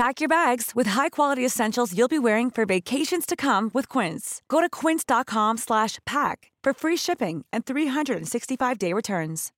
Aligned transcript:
Pack 0.00 0.20
your 0.22 0.28
bags 0.28 0.70
with 0.76 0.90
high-quality 0.90 1.46
essentials 1.46 1.92
you'll 1.94 2.08
be 2.08 2.18
wearing 2.18 2.50
for 2.50 2.64
vacations 2.64 3.26
to 3.26 3.36
come 3.36 3.70
with 3.74 3.98
Quince. 3.98 4.40
Go 4.48 4.60
to 4.60 4.68
quince.com/pack 4.86 6.36
for 6.64 6.72
free 6.74 6.96
shipping 6.96 7.44
and 7.52 7.64
365-day 7.64 8.94
returns. 8.94 9.48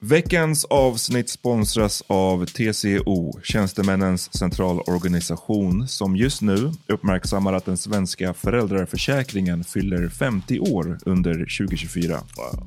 Veckans 0.00 0.64
avsnitt 0.64 1.30
sponsras 1.30 2.02
av 2.06 2.46
TCO, 2.46 3.40
Tjänstemännens 3.42 4.38
centralorganisation, 4.38 5.88
som 5.88 6.16
just 6.16 6.42
nu 6.42 6.72
uppmärksammar 6.86 7.52
att 7.52 7.64
den 7.64 7.76
svenska 7.76 8.34
föräldraförsäkringen 8.34 9.64
fyller 9.64 10.08
50 10.08 10.60
år 10.60 10.98
under 11.06 11.32
2024. 11.32 12.22
Wow. 12.36 12.66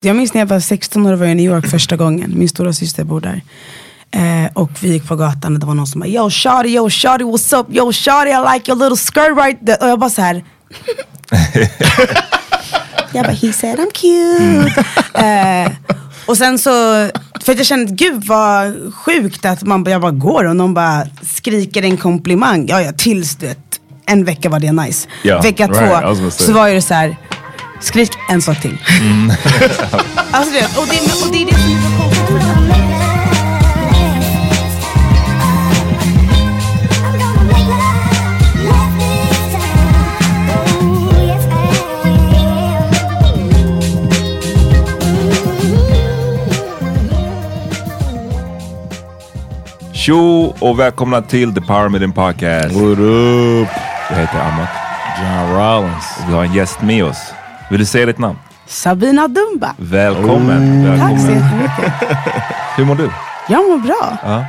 Jag 0.00 0.16
minns 0.16 0.34
när 0.34 0.40
jag 0.40 0.46
var 0.46 0.60
16 0.60 1.06
år 1.06 1.12
och 1.12 1.18
var 1.18 1.26
i 1.26 1.34
New 1.34 1.46
York 1.46 1.66
första 1.66 1.96
gången. 1.96 2.32
Min 2.36 2.48
stora 2.48 2.72
syster 2.72 3.04
bor 3.04 3.20
där. 3.20 3.42
Eh, 4.10 4.50
och 4.54 4.70
vi 4.80 4.92
gick 4.92 5.08
på 5.08 5.16
gatan 5.16 5.54
och 5.54 5.60
det 5.60 5.66
var 5.66 5.74
någon 5.74 5.86
som 5.86 6.00
bara 6.00 6.08
Yo 6.08 6.30
shawty, 6.30 6.68
yo 6.68 6.90
shawty 6.90 7.24
what's 7.24 7.60
up? 7.60 7.66
Yo 7.70 7.92
shawty 7.92 8.30
I 8.30 8.54
like 8.54 8.70
your 8.70 8.78
little 8.78 8.96
skirt 8.96 9.36
right 9.44 9.66
there. 9.66 9.76
Och 9.80 9.88
jag 9.88 9.98
bara 9.98 10.10
så 10.10 10.22
här. 10.22 10.44
jag 13.12 13.24
bara 13.24 13.32
he 13.32 13.52
said 13.52 13.78
I'm 13.78 13.90
cute. 13.94 14.84
Mm. 15.14 15.66
Eh, 15.66 15.72
och 16.26 16.36
sen 16.36 16.58
så, 16.58 16.70
för 17.44 17.54
jag 17.56 17.66
kände 17.66 17.92
gud 17.92 18.24
vad 18.24 18.94
sjukt 18.94 19.44
att 19.44 19.62
man, 19.62 19.84
jag 19.84 20.00
bara 20.00 20.12
går 20.12 20.44
och 20.44 20.56
någon 20.56 20.74
bara 20.74 21.06
skriker 21.22 21.82
en 21.82 21.96
komplimang. 21.96 22.66
Ja 22.68 22.82
ja 22.82 22.92
tills 22.92 23.36
du 23.36 23.46
vet, 23.46 23.80
en 24.06 24.24
vecka 24.24 24.48
var 24.48 24.60
det 24.60 24.72
nice. 24.72 25.08
Yeah, 25.22 25.42
vecka 25.42 25.66
right, 25.66 26.18
två 26.18 26.30
så 26.30 26.52
var 26.52 26.70
det 26.70 26.82
så 26.82 26.94
här 26.94 27.16
Skrik 27.80 28.10
en 28.28 28.42
sak 28.42 28.60
till. 28.60 28.78
Mm. 29.00 29.30
alltså 30.30 30.52
det, 30.52 30.78
och, 30.80 30.86
det, 30.86 31.26
och 31.26 31.32
det 31.32 31.42
är 31.42 31.46
det 31.46 31.54
som 31.54 31.70
är 31.70 31.80
så 31.82 32.02
konstigt. 32.02 33.08
Tjo 49.92 50.54
och 50.58 50.78
välkomna 50.78 51.22
till 51.22 51.54
The 51.54 51.60
Power 51.60 51.88
Meeting 51.88 52.12
Podcast. 52.12 52.74
What 52.74 52.98
up? 52.98 53.68
Jag 54.10 54.16
heter 54.16 54.40
Amat. 54.40 54.68
John 55.18 55.56
Rollins. 55.56 56.18
Vi 56.28 56.32
har 56.32 56.44
en 56.44 56.54
gäst 56.54 56.82
med 56.82 57.04
oss. 57.04 57.37
Vill 57.70 57.80
du 57.80 57.86
säga 57.86 58.06
ditt 58.06 58.18
namn? 58.18 58.38
Sabina 58.66 59.28
Dumba. 59.28 59.74
Välkommen. 59.78 60.86
Oh. 60.86 60.98
Tack 60.98 61.20
så 61.20 61.30
jättemycket. 61.30 61.92
Hur 62.76 62.84
mår 62.84 62.94
du? 62.94 63.10
Jag 63.48 63.68
mår 63.68 63.78
bra. 63.78 64.18
Ja. 64.22 64.44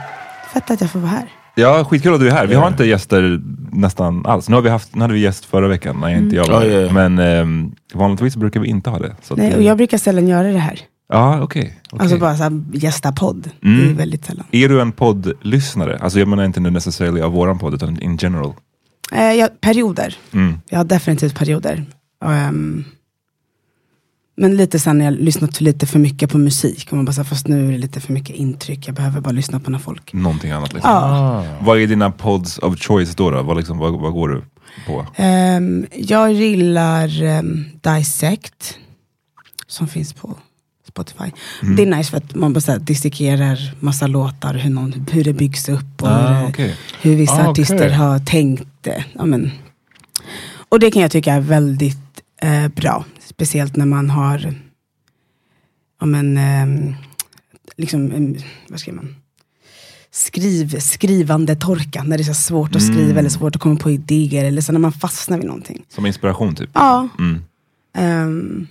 Fett 0.54 0.72
att 0.72 0.82
jag 0.82 0.92
får 0.92 1.00
vara 1.00 1.12
här. 1.12 1.26
Ja, 1.56 1.86
skitkul 1.86 2.14
att 2.14 2.20
du 2.20 2.28
är 2.28 2.32
här. 2.32 2.48
Vi 2.48 2.56
har 2.56 2.68
inte 2.68 2.86
gäster 2.86 3.42
nästan 3.72 4.26
alls. 4.26 4.50
Nu, 4.50 4.56
har 4.56 4.62
vi 4.62 4.70
haft, 4.70 4.96
nu 4.96 5.02
hade 5.02 5.14
vi 5.14 5.20
gäst 5.20 5.46
förra 5.46 5.68
veckan 5.68 6.00
när 6.02 6.10
inte 6.10 6.36
jag 6.36 6.48
var 6.48 6.62
mm. 6.62 6.70
oh, 6.70 6.82
yeah. 6.82 6.94
Men 6.94 7.20
um, 7.20 7.76
vanligtvis 7.94 8.36
brukar 8.36 8.60
vi 8.60 8.68
inte 8.68 8.90
ha 8.90 9.00
det. 9.00 9.16
Nej, 9.30 9.56
och 9.56 9.64
jag 9.64 9.78
brukar 9.78 9.98
sällan 9.98 10.28
göra 10.28 10.48
det 10.48 10.60
här. 10.60 10.80
Ja, 11.10 11.42
okej. 11.42 11.62
Okay, 11.62 11.72
okay. 11.92 12.04
Alltså 12.04 12.18
bara 12.18 12.38
såhär, 12.38 12.62
gästa 12.74 13.12
podd. 13.12 13.50
Mm. 13.64 13.78
Det 13.78 13.82
är 13.82 13.86
mm. 13.86 13.98
väldigt 13.98 14.26
sällan. 14.26 14.46
Är 14.52 14.70
du 14.70 14.82
en 14.82 14.92
poddlyssnare? 14.92 15.98
Alltså 16.02 16.20
jag 16.20 16.28
menar 16.28 16.46
inte 16.46 16.60
nu 16.60 16.70
necessarily 16.70 17.22
av 17.22 17.32
våran 17.32 17.60
podd, 17.60 17.74
utan 17.74 18.02
in 18.02 18.18
general. 18.18 18.54
Eh, 19.12 19.34
ja, 19.34 19.50
perioder. 19.62 20.16
Mm. 20.34 20.60
Jag 20.70 20.80
har 20.80 20.86
definitivt 20.86 21.40
perioder. 21.40 21.86
Um, 22.26 22.86
men 24.40 24.58
lite 24.58 24.80
sen 24.80 24.98
när 24.98 25.06
jag 25.06 25.14
lyssnat 25.14 25.62
lite 25.62 25.86
för 25.86 26.00
mycket 26.00 26.32
på 26.32 26.38
musik. 26.38 26.88
Och 26.90 26.96
man 26.96 27.06
bara, 27.06 27.24
fast 27.24 27.48
nu 27.48 27.68
är 27.68 27.72
det 27.72 27.78
lite 27.78 28.00
för 28.00 28.14
mycket 28.14 28.36
intryck. 28.36 28.88
Jag 28.88 28.96
behöver 28.96 29.22
bara 29.22 29.32
lyssna 29.32 29.60
på 29.60 29.72
när 29.72 29.80
folk... 29.80 30.14
Någonting 30.14 30.52
annat 30.52 30.74
liksom. 30.74 30.92
Ah. 30.92 31.44
Vad 31.62 31.82
är 31.82 31.88
dina 31.88 32.12
pods 32.12 32.58
of 32.58 32.80
choice 32.80 33.16
då? 33.16 33.32
då? 33.32 33.42
Vad, 33.44 33.58
liksom, 33.58 33.78
vad, 33.78 34.00
vad 34.00 34.14
går 34.14 34.30
du 34.30 34.42
på? 34.88 35.06
Um, 35.24 35.86
jag 35.96 36.34
gillar 36.34 37.24
um, 37.24 37.66
Dissect. 37.82 38.78
Som 39.68 39.88
finns 39.88 40.14
på 40.14 40.38
Spotify. 40.88 41.32
Mm. 41.64 41.76
Det 41.76 41.84
är 41.84 41.98
nice 41.98 42.12
för 42.12 42.18
att 42.18 42.36
man 42.36 42.54
bara 42.54 42.78
dissekerar 42.78 43.76
massa 43.80 44.08
låtar, 44.08 44.54
hur, 44.54 44.70
någon, 44.70 45.06
hur 45.12 45.24
det 45.24 45.34
byggs 45.34 45.70
upp 45.70 46.02
och 46.02 46.08
ah, 46.08 46.34
hur, 46.34 46.50
okay. 46.50 46.72
hur 47.02 47.16
vissa 47.16 47.46
ah, 47.46 47.50
artister 47.50 47.76
okay. 47.76 47.92
har 47.92 48.20
tänkt 48.20 48.68
det. 48.82 49.06
Ja, 49.14 49.26
men. 49.26 49.52
Och 50.70 50.80
det 50.80 50.92
kan 50.92 51.02
jag 51.02 51.12
tycka 51.12 51.34
är 51.34 51.42
väldigt 51.42 52.22
eh, 52.42 52.68
bra. 52.68 53.06
Speciellt 53.40 53.76
när 53.76 53.86
man 53.86 54.10
har 54.10 54.54
ja 56.00 56.06
men, 56.06 56.38
ehm, 56.38 56.96
liksom, 57.78 58.12
em, 58.12 58.36
vad 58.70 58.80
säger 58.80 58.94
man? 58.94 59.16
Skriv, 60.12 60.80
skrivande 60.80 61.56
torka, 61.56 62.04
när 62.04 62.18
det 62.18 62.22
är 62.24 62.26
så 62.26 62.34
svårt 62.34 62.76
att 62.76 62.82
skriva 62.82 63.20
eller 63.20 63.30
svårt 63.30 63.56
att 63.56 63.62
komma 63.62 63.76
på 63.76 63.92
idéer 63.92 64.46
eller 64.46 64.62
så 64.62 64.72
när 64.72 64.80
man 64.80 64.92
fastnar 64.92 65.38
vid 65.38 65.48
någonting. 65.48 65.86
Som 65.90 66.06
inspiration 66.06 66.56
typ? 66.56 66.70
Ja. 66.74 67.08
Mm. 67.20 67.42
Ehm, 67.98 68.68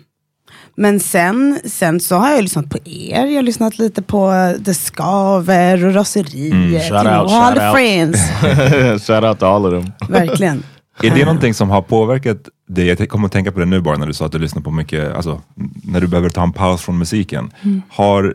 men 0.74 1.00
sen, 1.00 1.60
sen 1.64 2.00
så 2.00 2.16
har 2.16 2.30
jag 2.30 2.42
lyssnat 2.42 2.70
på 2.70 2.78
er, 2.84 3.26
jag 3.26 3.34
har 3.34 3.42
lyssnat 3.42 3.78
lite 3.78 4.02
på 4.02 4.54
The 4.64 4.74
Skaver 4.74 5.86
och 5.86 5.94
Raseriet. 5.94 6.52
Mm, 6.52 6.80
shout 6.80 6.92
out, 6.92 7.06
all 7.06 7.28
shout 7.28 7.54
the 7.54 7.66
out. 7.66 7.74
friends. 7.74 9.06
Shout 9.06 9.24
out 9.24 9.38
to 9.38 9.46
all 9.46 9.66
of 9.66 9.84
them. 9.84 9.92
Verkligen. 10.08 10.62
Är 11.02 11.10
det 11.10 11.24
någonting 11.24 11.54
som 11.54 11.70
har 11.70 11.82
påverkat 11.82 12.48
dig? 12.68 12.86
Jag 12.86 13.08
kommer 13.08 13.26
att 13.26 13.32
tänka 13.32 13.52
på 13.52 13.58
det 13.58 13.66
nu 13.66 13.80
bara 13.80 13.96
när 13.96 14.06
du 14.06 14.12
sa 14.12 14.26
att 14.26 14.32
du 14.32 14.38
lyssnar 14.38 14.62
på 14.62 14.70
mycket, 14.70 15.12
alltså 15.14 15.40
när 15.84 16.00
du 16.00 16.06
behöver 16.06 16.30
ta 16.30 16.42
en 16.42 16.52
paus 16.52 16.82
från 16.82 16.98
musiken. 16.98 17.50
Har 17.88 18.34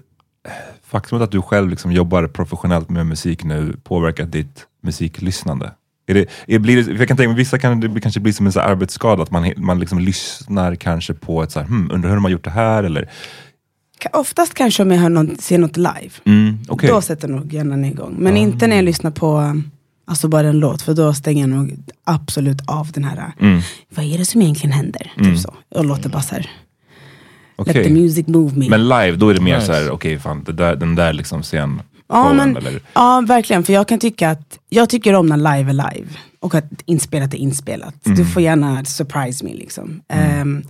faktumet 0.83 1.23
att 1.23 1.31
du 1.31 1.41
själv 1.41 1.69
liksom 1.69 1.91
jobbar 1.91 2.27
professionellt 2.27 2.89
med 2.89 3.05
musik 3.05 3.43
nu 3.43 3.77
påverkat 3.83 4.31
ditt 4.31 4.65
musiklyssnande? 4.83 5.71
Är 6.07 6.13
det, 6.13 6.25
är, 6.47 6.59
blir 6.59 6.83
det, 6.83 6.91
jag 6.91 7.07
kan 7.07 7.17
tänka 7.17 7.29
mig, 7.29 7.37
vissa 7.37 7.59
kan 7.59 7.79
det 7.79 8.01
kanske 8.01 8.19
bli 8.19 8.33
som 8.33 8.45
en 8.45 8.51
så 8.51 8.59
arbetsskada, 8.59 9.23
att 9.23 9.31
man, 9.31 9.53
man 9.57 9.79
liksom 9.79 9.99
lyssnar 9.99 10.75
kanske 10.75 11.13
på 11.13 11.43
ett 11.43 11.51
så 11.51 11.59
här, 11.59 11.67
hmm, 11.67 11.91
undrar 11.91 12.09
hur 12.09 12.15
de 12.15 12.23
har 12.23 12.31
gjort 12.31 12.43
det 12.43 12.49
här 12.49 12.83
eller? 12.83 13.09
Oftast 14.13 14.53
kanske 14.53 14.83
om 14.83 14.91
jag 14.91 14.97
hör 14.97 15.09
någon, 15.09 15.37
ser 15.37 15.57
något 15.57 15.77
live. 15.77 16.11
Mm, 16.25 16.57
okej. 16.67 16.89
Då 16.89 17.01
sätter 17.01 17.27
nog 17.27 17.53
hjärnan 17.53 17.85
igång. 17.85 18.15
Men 18.17 18.37
inte 18.37 18.67
när 18.67 18.75
jag 18.75 18.85
lyssnar 18.85 19.11
på 19.11 19.61
alltså 20.13 20.27
bara 20.27 20.47
en 20.49 20.59
låt, 20.59 20.81
för 20.81 20.93
då 20.93 21.13
stänger 21.13 21.41
jag 21.41 21.49
nog 21.49 21.75
absolut 22.03 22.61
av 22.67 22.91
den 22.91 23.03
här, 23.03 23.31
Mm. 23.39 23.61
vad 23.95 24.05
är 24.05 24.17
det 24.17 24.25
som 24.25 24.41
egentligen 24.41 24.71
händer? 24.71 25.11
Typ 25.17 25.39
så. 25.39 25.53
Och 25.75 25.85
låter 25.85 26.09
bara 26.09 26.21
så 26.21 26.35
här, 26.35 26.49
Okej. 27.55 27.73
let 27.73 27.83
the 27.83 27.89
music 27.93 28.27
move 28.27 28.57
me. 28.57 28.69
Men 28.69 28.83
live, 28.89 29.11
då 29.15 29.29
är 29.29 29.33
det 29.33 29.41
mer 29.41 29.55
Nice. 29.55 29.65
så 29.67 29.73
här, 29.73 29.89
okej 29.91 30.19
fan, 30.19 30.43
det 30.43 30.51
där, 30.53 30.75
den 30.75 30.95
där 30.95 31.13
liksom 31.13 31.43
scen 31.43 31.81
Ja, 32.09 32.33
men, 32.33 32.57
eller? 32.57 32.81
ja, 32.93 33.23
verkligen. 33.27 33.63
För 33.63 33.73
jag 33.73 33.87
kan 33.87 33.99
tycka 33.99 34.29
att, 34.31 34.59
jag 34.69 34.89
tycker 34.89 35.13
om 35.15 35.27
när 35.27 35.37
live 35.37 35.69
är 35.71 35.73
live. 35.93 36.07
Och 36.39 36.55
att 36.55 36.65
inspelat 36.85 37.33
är 37.33 37.37
inspelat. 37.37 38.05
Mm. 38.05 38.17
Du 38.17 38.25
får 38.25 38.41
gärna 38.41 38.85
surprise 38.85 39.45
me 39.45 39.53
liksom. 39.53 40.01
Ehm, 40.09 40.63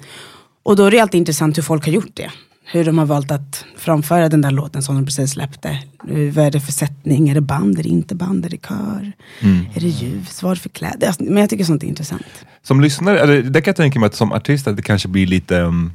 och 0.63 0.75
då 0.75 0.85
är 0.85 0.91
det 0.91 0.99
alltid 0.99 1.17
intressant 1.19 1.57
hur 1.57 1.63
folk 1.63 1.85
har 1.85 1.91
gjort 1.93 2.11
det. 2.13 2.31
Hur 2.65 2.85
de 2.85 2.97
har 2.97 3.05
valt 3.05 3.31
att 3.31 3.65
framföra 3.77 4.29
den 4.29 4.41
där 4.41 4.51
låten 4.51 4.83
som 4.83 4.95
de 4.95 5.05
precis 5.05 5.31
släppte. 5.31 5.69
Eh, 6.09 6.33
Vad 6.33 6.45
är 6.45 6.51
det 6.51 6.59
för 6.59 6.71
sättning? 6.71 7.29
Är 7.29 7.33
det 7.33 7.41
band? 7.41 7.79
Är 7.79 7.83
det 7.83 7.89
inte 7.89 8.15
band? 8.15 8.45
Är 8.45 8.49
det 8.49 8.67
kör? 8.67 9.11
Mm. 9.41 9.65
Är 9.73 9.79
det 9.79 9.87
ljus? 9.87 10.43
Vad 10.43 10.51
är 10.51 10.55
det 10.55 10.61
för 10.61 10.69
kläder? 10.69 11.07
Alltså, 11.07 11.23
Men 11.23 11.37
jag 11.37 11.49
tycker 11.49 11.63
sånt 11.63 11.83
är 11.83 11.87
intressant. 11.87 12.25
Som 12.61 12.81
lyssnare, 12.81 13.19
eller 13.19 13.41
det 13.41 13.61
kan 13.61 13.71
jag 13.71 13.75
tänka 13.75 13.99
mig 13.99 14.07
att 14.07 14.15
som 14.15 14.31
artist 14.31 14.67
att 14.67 14.75
det 14.75 14.81
kanske 14.81 15.07
blir 15.07 15.27
lite 15.27 15.59
um, 15.59 15.93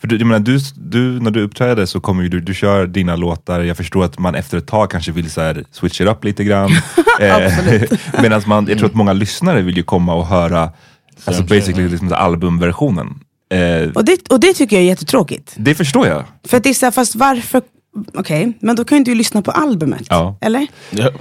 för 0.00 0.08
du, 0.08 0.18
jag 0.18 0.26
menar, 0.26 0.40
du, 0.40 0.58
du, 0.74 1.20
när 1.20 1.30
du 1.30 1.42
uppträder 1.42 1.86
så 1.86 2.00
kommer 2.00 2.22
ju 2.22 2.28
du, 2.28 2.40
du 2.40 2.54
kör 2.54 2.86
dina 2.86 3.16
låtar, 3.16 3.60
jag 3.60 3.76
förstår 3.76 4.04
att 4.04 4.18
man 4.18 4.34
efter 4.34 4.58
ett 4.58 4.66
tag 4.66 4.90
kanske 4.90 5.12
vill 5.12 5.30
så 5.30 5.40
här, 5.40 5.64
switch 5.70 6.00
it 6.00 6.08
up 6.08 6.24
lite 6.24 6.44
grann. 6.44 6.70
eh, 7.20 7.52
Medan 8.22 8.42
man, 8.46 8.66
jag 8.68 8.78
tror 8.78 8.88
att 8.88 8.94
många 8.94 9.12
lyssnare 9.12 9.62
vill 9.62 9.76
ju 9.76 9.82
komma 9.82 10.14
och 10.14 10.26
höra 10.26 10.72
alltså 11.24 11.42
basically 11.42 11.88
liksom 11.88 12.12
albumversionen. 12.12 13.20
Eh, 13.54 13.90
Och 13.94 14.04
det, 14.04 14.28
och 14.30 14.40
det 14.40 14.52
tycker 14.54 14.76
jag 14.76 14.82
är 14.82 14.86
jättetråkigt. 14.88 15.52
det 15.56 15.74
förstår 15.74 16.06
jag. 16.06 16.24
För 16.48 16.56
att 16.56 16.62
det 16.62 16.70
är 16.70 16.74
så 16.74 16.86
här, 16.86 16.90
fast 16.90 17.14
varför? 17.14 17.62
Okej, 18.14 18.52
men 18.60 18.76
då 18.76 18.84
kan 18.84 18.96
ju 18.96 18.98
inte 18.98 19.10
du 19.10 19.14
lyssna 19.14 19.42
på 19.42 19.50
albumet. 19.50 20.02
Ja. 20.08 20.38
Eller? 20.40 20.66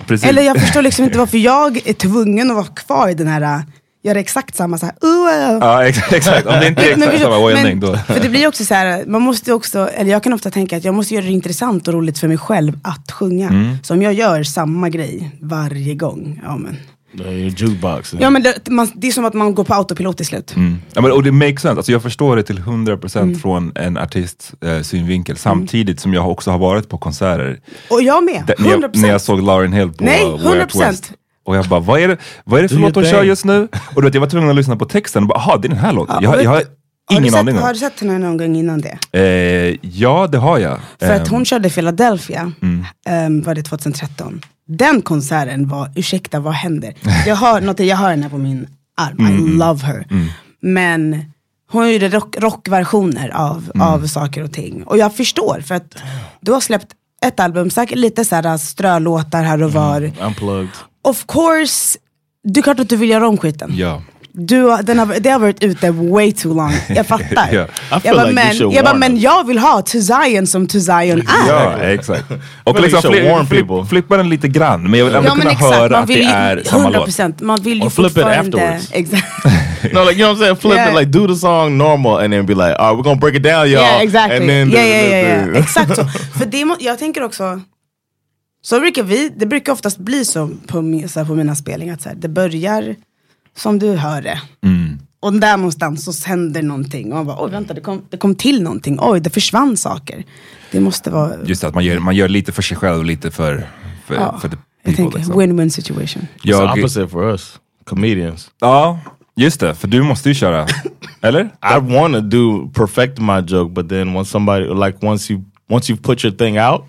Precis. 0.08 0.30
Eller 0.30 0.42
jag 0.42 0.62
förstår 0.62 0.82
liksom 0.82 1.06
inte 1.06 1.18
varför 1.18 1.38
jag 1.38 1.88
är 1.88 1.94
tvungen 1.94 2.50
att 2.52 2.56
vara 2.56 2.66
kvar 2.66 3.10
i 3.10 3.14
den 3.14 3.28
här, 3.28 3.42
äh, 3.42 3.60
göra 4.04 4.20
exakt 4.20 4.56
samma 4.56 4.78
så 4.78 4.86
här, 4.86 4.96
uh, 5.04 5.54
uh. 5.54 5.58
Ja 5.62 5.86
exakt, 5.86 6.14
exakt. 6.14 6.48
om 6.48 6.54
det 6.60 6.68
inte 6.68 6.82
är 6.82 6.90
Men 6.98 7.04
exakt 7.04 7.12
förstå- 7.12 7.24
samma 7.32 7.48
men- 7.48 7.58
ordning 7.58 7.80
då. 7.80 7.98
För 7.98 8.20
det 8.20 8.30
blir 8.30 8.48
också 8.48 8.66
så 8.66 8.74
här, 8.74 9.04
man 9.08 9.22
måste 9.22 9.54
också, 9.54 9.90
eller 9.96 10.12
jag 10.12 10.24
kan 10.24 10.34
ofta 10.34 10.50
tänka 10.52 10.78
att 10.78 10.84
jag 10.84 10.96
måste 10.96 11.14
göra 11.14 11.26
det 11.26 11.32
intressant 11.32 11.88
och 11.88 11.94
roligt 11.94 12.20
för 12.20 12.28
mig 12.28 12.38
själv 12.38 12.80
att 12.84 13.12
sjunga. 13.12 13.48
Mm. 13.50 13.76
Så 13.84 13.94
om 13.94 14.02
jag 14.02 14.14
gör 14.14 14.44
samma 14.44 14.90
grej 14.90 15.32
varje 15.42 15.96
gång, 15.96 16.42
ja 16.46 16.58
men, 16.58 16.78
Ja, 18.20 18.30
men 18.30 18.44
det, 18.44 18.70
man, 18.70 18.92
det 18.96 19.08
är 19.08 19.12
som 19.12 19.26
att 19.26 19.34
man 19.34 19.56
går 19.56 19.64
på 19.64 19.74
autopilot 19.74 20.18
till 20.18 20.26
slut. 20.26 20.56
Mm. 20.56 20.78
Ja, 20.94 21.02
men, 21.02 21.12
och 21.12 21.24
det 21.24 21.32
makes 21.32 21.62
sense, 21.62 21.70
alltså, 21.78 21.92
jag 21.92 22.02
förstår 22.02 22.36
det 22.36 22.44
till 22.44 22.60
100% 22.60 23.22
Mm. 23.22 23.40
från 23.40 23.72
en 23.76 23.98
artists 23.98 24.54
eh, 24.66 24.82
synvinkel, 24.82 25.38
samtidigt 25.38 26.00
som 26.00 26.14
jag 26.14 26.32
också 26.32 26.52
har 26.52 26.58
varit 26.58 26.90
på 26.90 26.98
konserter. 26.98 27.60
Och 27.90 28.02
jag 28.02 28.24
med, 28.24 28.44
Där- 28.48 28.56
när, 28.60 28.70
100%. 28.70 28.82
jag, 28.82 28.98
när 28.98 29.10
jag 29.10 29.22
såg 29.22 29.42
Lauren 29.42 29.74
Hill 29.74 29.92
på 29.94 30.04
Nej, 30.04 30.24
Way 30.26 30.60
Out 30.62 30.74
100%. 30.74 30.80
West. 30.80 31.12
Och 31.46 31.56
jag 31.56 31.66
bara, 31.66 31.80
vad 31.80 32.00
är 32.00 32.08
det, 32.08 32.18
vad 32.46 32.60
är 32.60 32.64
det 32.64 32.70
för 32.70 32.76
låt 32.76 32.96
hon 32.96 33.04
kör 33.06 33.24
just 33.24 33.46
nu? 33.46 33.68
Och 33.96 34.02
du 34.02 34.08
vet, 34.08 34.14
jag 34.14 34.22
var 34.22 34.30
tvungen 34.30 34.50
att 34.50 34.56
lyssna 34.56 34.76
på 34.76 34.86
texten 34.86 35.24
och 35.24 35.30
bara, 35.30 35.40
aha 35.40 35.58
det 35.58 35.68
är 35.68 35.70
den 35.70 35.78
här 35.80 35.94
låten. 35.94 36.16
Ja, 36.22 36.36
jag, 36.36 36.44
jag 36.44 36.50
har 36.50 36.64
ingen 37.12 37.24
har 37.24 37.32
du 37.32 37.38
aning 37.38 37.56
om. 37.58 37.62
Har 37.64 37.74
du 37.74 37.80
sett 37.80 38.00
henne 38.00 38.18
någon 38.20 38.38
gång 38.38 38.56
innan 38.56 38.82
det? 38.82 39.20
Eh, 39.20 39.78
ja, 39.82 40.28
det 40.32 40.38
har 40.38 40.58
jag. 40.60 40.80
För 41.00 41.14
att 41.14 41.28
Ehm, 41.28 41.34
hon 41.34 41.46
körde 41.46 41.70
Philadelphia, 41.70 42.52
Mm. 42.62 42.86
ehm, 43.10 43.42
var 43.42 43.56
det 43.56 43.64
2013. 43.64 44.42
Den 44.78 45.02
konserten 45.02 45.68
var, 45.68 45.92
ursäkta 45.96 46.40
vad 46.40 46.54
händer? 46.54 46.94
Jag 47.28 47.36
hör, 47.36 47.62
något, 47.62 47.80
jag 47.80 47.98
hör 47.98 48.10
henne 48.10 48.30
på 48.30 48.38
min 48.38 48.68
arm, 48.98 49.18
Mm, 49.20 49.48
I 49.48 49.58
love 49.58 49.86
her. 49.86 50.06
Men 50.62 51.26
hon 51.72 51.92
gjorde 51.94 52.10
rock, 52.10 52.36
rockversioner 52.40 53.30
av, 53.30 53.72
Mm. 53.76 53.88
av 53.88 54.08
saker 54.08 54.44
och 54.44 54.52
ting. 54.54 54.84
Och 54.84 54.98
jag 54.98 55.16
förstår, 55.16 55.62
för 55.66 55.76
att 55.76 55.96
du 56.42 56.52
har 56.52 56.62
släppt 56.62 56.88
ett 57.26 57.40
album, 57.40 57.70
säkert 57.70 57.98
lite 57.98 58.26
så 58.26 58.36
här 58.36 58.58
strölåtar 58.58 59.44
här 59.44 59.64
och 59.64 59.74
var. 59.74 60.12
Unplugged. 60.22 60.70
Of 61.04 61.26
course, 61.28 62.00
det 62.44 62.60
är 62.60 62.64
klart 62.64 62.80
att 62.80 62.90
du 62.90 62.96
vill 62.96 63.10
göra 63.10 63.28
om 63.28 63.38
skiten. 63.38 63.72
Ja. 63.76 64.02
Du, 64.36 64.78
den 64.84 65.00
har, 65.00 65.20
det 65.20 65.30
har 65.30 65.40
varit 65.40 65.64
ute 65.64 65.92
way 65.92 66.32
too 66.32 66.54
long, 66.54 66.74
jag 66.90 67.08
fattar. 67.08 67.54
I 67.54 67.68
Jag 68.04 68.16
bara, 68.16 68.24
like 68.26 68.34
men, 68.34 68.72
jag 68.72 68.86
bara, 68.86 68.94
men 68.94 69.20
jag 69.20 69.48
vill 69.48 69.58
ha 69.58 69.82
To 69.82 70.02
Zion 70.02 70.48
som 70.48 70.68
To 70.68 70.80
Zion 70.80 71.20
är. 71.20 71.48
Ja, 71.50 71.78
exakt. 71.78 72.24
Och 72.64 72.82
liksom 72.82 73.02
fli, 73.02 73.46
fli, 73.50 73.86
flippa 73.90 74.18
den 74.18 74.30
lite 74.30 74.48
grann, 74.48 74.84
men 74.84 75.00
jag 75.00 75.06
vill 75.06 75.16
ändå 75.16 75.30
Ja 75.30 75.36
kunna 75.36 75.52
exakt, 75.52 75.76
höra 75.76 75.90
man 75.90 76.02
att 76.02 76.08
det 76.08 76.24
är 76.24 76.64
samma 76.64 76.90
låt. 76.90 77.08
100%, 77.08 77.44
man 77.44 77.62
vill 77.62 77.78
ju 77.78 77.86
Or 77.86 77.90
flip 77.90 78.18
it 78.18 78.24
afterwards. 78.24 78.90
Exakt. 78.92 79.24
No, 79.94 80.00
like 80.04 80.20
you 80.20 80.28
know 80.28 80.28
what 80.28 80.38
I'm 80.38 80.40
saying? 80.40 80.56
Flip 80.56 80.74
Yeah. 80.76 80.90
it, 80.90 81.00
like 81.00 81.12
do 81.12 81.28
the 81.28 81.36
song 81.36 81.78
normal 81.78 82.18
and 82.18 82.34
then 82.34 82.46
be 82.46 82.54
like, 82.54 82.76
all 82.80 82.88
right, 82.88 82.98
we're 82.98 83.04
gonna 83.04 83.20
break 83.20 83.36
it 83.36 83.44
down, 83.44 83.70
y'all. 83.70 83.82
Yeah, 83.82 84.02
exactly. 84.04 84.38
And 84.38 84.50
then 84.50 84.72
yeah, 84.72 84.88
yeah, 84.88 85.10
yeah, 85.10 85.48
yeah. 85.48 85.64
Exakt 85.64 85.96
så. 85.96 86.06
För 86.40 86.46
det, 86.46 86.66
må- 86.66 86.78
jag 86.80 87.00
tänker 87.00 87.24
också, 87.24 87.62
så 88.62 88.80
brukar 88.80 89.04
vi, 89.04 89.30
det 89.38 89.46
brukar 89.46 89.74
oftast 89.74 89.98
bli 89.98 90.26
så 90.26 90.50
på, 90.68 91.02
så 91.08 91.20
här, 91.20 91.26
på 91.26 91.36
mina 91.36 91.56
spelningar, 91.56 91.94
att 91.94 92.02
så 92.02 92.10
här, 92.10 92.16
det 92.16 92.28
börjar 92.30 92.96
som 93.58 93.80
du 93.80 93.92
hör 93.96 94.22
det. 94.22 94.42
Mm. 94.66 95.00
Och 95.20 95.34
där 95.34 95.58
någonstans 95.58 96.20
så 96.22 96.28
händer 96.30 96.62
någonting. 96.62 97.12
Och 97.12 97.16
man 97.18 97.26
bara, 97.26 97.46
oj 97.46 97.52
vänta, 97.52 97.74
det 97.74 97.82
kom, 97.82 98.02
det 98.10 98.18
kom 98.18 98.36
till 98.36 98.64
någonting. 98.64 98.98
Oj, 99.02 99.20
det 99.20 99.30
försvann 99.30 99.78
saker. 99.78 100.24
Det 100.72 100.80
måste 100.80 101.10
vara, 101.12 101.32
Just 101.46 101.62
det, 101.62 101.68
att 101.68 101.76
man 101.76 101.84
gör, 101.86 102.00
man 102.00 102.16
gör 102.16 102.28
lite 102.28 102.52
för 102.52 102.62
sig 102.62 102.78
själv 102.78 102.98
och 102.98 103.06
lite 103.06 103.32
för, 103.32 103.68
för, 104.06 104.16
ja, 104.16 104.38
för 104.42 104.48
the 104.50 104.56
jag 104.84 104.96
people. 104.96 105.04
tänker 105.04 105.18
Liksom. 105.18 105.42
win-win 105.42 105.70
situation. 105.70 106.22
It's 106.38 106.42
the 106.44 106.50
Jag, 106.50 106.78
opposite 106.78 107.08
for 107.08 107.24
us, 107.32 107.60
comedians. 107.84 108.52
ja, 108.62 109.00
just 109.36 109.60
det, 109.60 109.76
för 109.76 109.88
du 109.88 110.02
måste 110.04 110.30
ju 110.30 110.36
köra. 110.36 110.68
Eller? 111.22 111.44
I 111.44 111.80
want 111.96 112.14
to 112.14 112.22
do 112.22 112.70
perfect 112.74 113.20
my 113.20 113.40
joke, 113.48 113.74
but 113.74 113.90
then 113.90 114.14
when 114.14 114.26
somebody 114.26 114.66
like 114.86 114.98
once 115.08 115.34
you 115.34 115.44
once 115.70 115.94
you've 115.94 116.02
put 116.02 116.24
your 116.26 116.36
thing 116.36 116.58
out, 116.60 116.82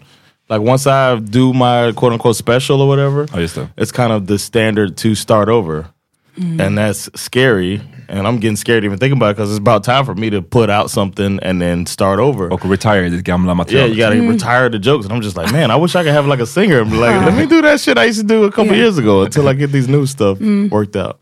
like 0.50 0.70
once 0.70 0.86
I 0.90 1.20
do 1.20 1.52
my 1.52 1.92
quote 1.92 2.12
unquote 2.12 2.34
special 2.38 2.80
or 2.80 2.88
whatever, 2.88 3.28
Ja, 3.32 3.40
just 3.40 3.54
det. 3.54 3.68
it's 3.76 3.92
kind 3.96 4.12
of 4.12 4.26
the 4.26 4.38
standard 4.38 4.96
to 4.96 5.14
start 5.14 5.48
over, 5.48 5.84
and 6.36 6.78
that's 6.78 7.08
scary. 7.14 7.80
And 8.08 8.26
I'm 8.26 8.36
getting 8.38 8.56
scared 8.56 8.84
even 8.84 8.98
thinking 8.98 9.16
about 9.16 9.30
it 9.30 9.36
because 9.36 9.50
it's 9.50 9.58
about 9.58 9.82
time 9.84 10.04
for 10.04 10.14
me 10.14 10.30
to 10.30 10.42
put 10.42 10.68
out 10.70 10.90
something 10.90 11.38
and 11.42 11.60
then 11.62 11.86
start 11.86 12.18
over. 12.20 12.52
Och 12.52 12.64
retire 12.64 13.08
ditt 13.10 13.24
gamla 13.24 13.50
Yeah, 13.50 13.54
material. 13.54 13.88
you 13.88 13.96
gotta 13.96 14.32
retire 14.32 14.68
the 14.70 14.78
jokes, 14.78 15.06
and 15.06 15.14
I'm 15.14 15.22
just 15.22 15.36
like, 15.36 15.52
man, 15.52 15.70
I 15.70 15.76
wish 15.76 15.96
I 15.96 16.02
could 16.02 16.12
have 16.14 16.26
like 16.26 16.42
a 16.42 16.46
singer 16.46 16.80
and 16.82 16.90
be 16.90 16.96
like, 16.96 17.24
let 17.24 17.34
me 17.34 17.46
do 17.56 17.62
that 17.62 17.80
shit 17.80 17.98
I 17.98 18.04
used 18.04 18.20
to 18.20 18.26
do 18.34 18.44
a 18.44 18.50
couple 18.52 18.76
years 18.76 18.98
ago 18.98 19.22
until 19.22 19.48
I 19.48 19.54
get 19.54 19.72
these 19.72 19.88
new 19.90 20.06
stuff 20.06 20.38
worked 20.70 20.96
out. 20.96 21.16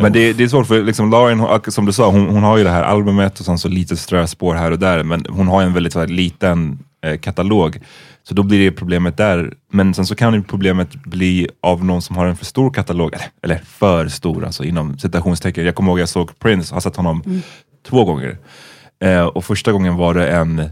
Men 0.00 0.12
det, 0.12 0.32
det 0.32 0.44
är 0.44 0.48
svårt 0.48 0.66
för 0.66 0.82
liksom 0.82 1.10
Lauren, 1.10 1.60
som 1.68 1.86
du 1.86 1.92
sa, 1.92 2.10
hon, 2.10 2.26
hon 2.28 2.42
har 2.42 2.58
ju 2.58 2.64
det 2.64 2.70
här 2.70 2.82
albumet 2.82 3.40
och 3.40 3.46
sen 3.46 3.58
så 3.58 3.68
lite 3.68 3.96
ströspår 3.96 4.54
här 4.54 4.70
och 4.70 4.78
där. 4.78 5.02
Men 5.02 5.24
hon 5.28 5.46
har 5.48 5.60
ju 5.60 5.66
en 5.66 5.72
väldigt 5.74 5.94
här, 5.94 6.06
liten 6.06 6.78
eh, 7.04 7.16
katalog. 7.18 7.78
Så 8.28 8.34
då 8.34 8.42
blir 8.42 8.58
det 8.58 8.72
problemet 8.76 9.16
där. 9.16 9.52
Men 9.72 9.94
sen 9.94 10.06
så 10.06 10.14
kan 10.14 10.34
ju 10.34 10.42
problemet 10.42 10.94
bli 10.94 11.48
av 11.62 11.84
någon 11.84 12.02
som 12.02 12.16
har 12.16 12.26
en 12.26 12.36
för 12.36 12.44
stor 12.44 12.70
katalog. 12.70 13.14
Eller, 13.14 13.26
eller 13.42 13.56
för 13.66 14.08
stor, 14.08 14.44
alltså 14.44 14.64
inom 14.64 14.98
citationstecken. 14.98 15.64
Jag 15.64 15.74
kommer 15.74 15.90
ihåg 15.90 16.00
jag 16.00 16.08
såg 16.08 16.38
Prince, 16.38 16.74
har 16.74 16.80
sett 16.80 16.96
honom 16.96 17.42
två 17.88 18.04
gånger. 18.04 18.38
Eh, 19.04 19.24
och 19.26 19.44
första 19.44 19.72
gången 19.72 19.96
var 19.96 20.14
det 20.14 20.28
en 20.28 20.70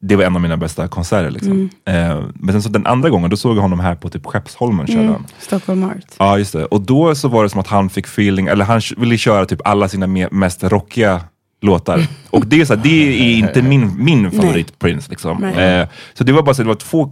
det 0.00 0.16
var 0.16 0.24
en 0.24 0.34
av 0.36 0.42
mina 0.42 0.56
bästa 0.56 0.88
konserter. 0.88 1.30
Liksom. 1.30 1.70
Eh, 1.84 2.20
men 2.34 2.52
sen 2.52 2.62
så 2.62 2.68
den 2.68 2.86
andra 2.86 3.10
gången, 3.10 3.30
då 3.30 3.36
såg 3.36 3.56
jag 3.56 3.62
honom 3.62 3.80
här 3.80 3.94
på 3.94 4.08
typ 4.08 4.26
Skeppsholmen. 4.26 4.86
körde 4.86 5.06
han. 5.08 5.26
Stockholm 5.38 5.84
Art. 5.84 6.14
Ja, 6.18 6.38
just 6.38 6.52
det. 6.52 6.64
Och 6.64 6.80
då 6.80 7.14
så 7.14 7.28
var 7.28 7.42
det 7.42 7.48
som 7.50 7.60
att 7.60 7.66
han 7.66 7.90
fick 7.90 8.06
feeling, 8.06 8.46
eller 8.46 8.64
han 8.64 8.80
ville 8.96 9.18
köra 9.18 9.46
typ 9.46 9.60
alla 9.64 9.88
sina 9.88 10.06
me- 10.06 10.28
mest 10.32 10.64
rockiga 10.64 11.20
låtar. 11.60 12.06
Och 12.30 12.46
det 12.46 12.60
är, 12.60 12.64
så 12.64 12.74
här, 12.74 12.82
det 12.82 12.88
är 12.88 13.38
inte 13.38 13.62
min, 13.62 14.04
min 14.04 14.30
favorit 14.30 14.78
Prince. 14.78 15.10
Liksom. 15.10 15.44
Eh, 15.44 15.88
så 16.14 16.24
det 16.24 16.32
var 16.32 16.42
bara 16.42 16.54
så, 16.54 16.62
det 16.62 16.68
var 16.68 16.74
två 16.74 17.10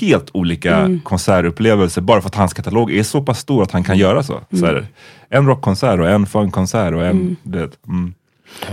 helt 0.00 0.30
olika 0.32 1.00
konsertupplevelser 1.04 2.00
bara 2.00 2.20
för 2.20 2.28
att 2.28 2.34
hans 2.34 2.54
katalog 2.54 2.92
är 2.92 3.02
så 3.02 3.22
pass 3.22 3.38
stor 3.38 3.62
att 3.62 3.70
han 3.70 3.84
kan 3.84 3.98
göra 3.98 4.22
så. 4.22 4.40
så 4.50 4.66
här, 4.66 4.86
en 5.28 5.46
rockkonsert 5.46 6.00
och 6.00 6.10
en 6.10 6.26
funkkonsert 6.26 6.94
och 6.94 7.06
en... 7.06 7.36
Det, 7.42 7.70
mm. 7.88 8.14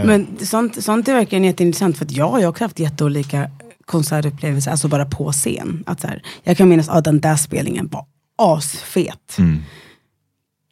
Men 0.03 0.27
sånt, 0.39 0.83
sånt 0.83 1.07
är 1.07 1.13
verkligen 1.13 1.43
jätteintressant 1.43 1.97
för 1.97 2.05
att 2.05 2.11
jag 2.11 2.29
har 2.29 2.39
ju 2.39 2.47
också 2.47 2.63
haft 2.63 2.79
jätteolika 2.79 3.49
konsertupplevelse, 3.85 4.71
alltså 4.71 4.87
bara 4.87 5.05
på 5.05 5.31
scen. 5.31 5.83
Att 5.87 6.01
så 6.01 6.07
här, 6.07 6.21
jag 6.43 6.57
kan 6.57 6.69
minnas 6.69 6.89
att 6.89 7.03
den 7.03 7.19
där 7.19 7.35
spelningen 7.35 7.89
var 7.91 8.05
asfet. 8.37 9.37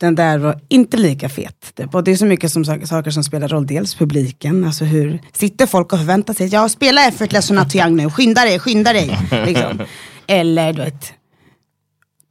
Mm. 0.03 0.15
Den 0.15 0.25
där 0.25 0.37
var 0.37 0.59
inte 0.67 0.97
lika 0.97 1.29
fet. 1.29 1.75
Typ. 1.75 1.95
Och 1.95 2.03
det 2.03 2.11
är 2.11 2.15
så 2.15 2.25
mycket 2.25 2.51
som, 2.51 2.65
saker 2.65 3.11
som 3.11 3.23
spelar 3.23 3.47
roll. 3.47 3.67
Dels 3.67 3.95
publiken, 3.95 4.63
alltså 4.65 4.85
hur 4.85 5.21
sitter 5.33 5.65
folk 5.65 5.93
och 5.93 5.99
förväntar 5.99 6.33
sig, 6.33 6.47
ja 6.47 6.69
spela 6.69 7.07
Effortless 7.07 7.51
och 7.51 7.75
Young 7.75 7.95
nu, 7.95 8.09
skynda 8.09 8.41
dig, 8.41 8.59
skynda 8.59 8.93
dig. 8.93 9.17
liksom. 9.45 9.81
Eller 10.27 10.73
du 10.73 10.81
vet, 10.81 11.13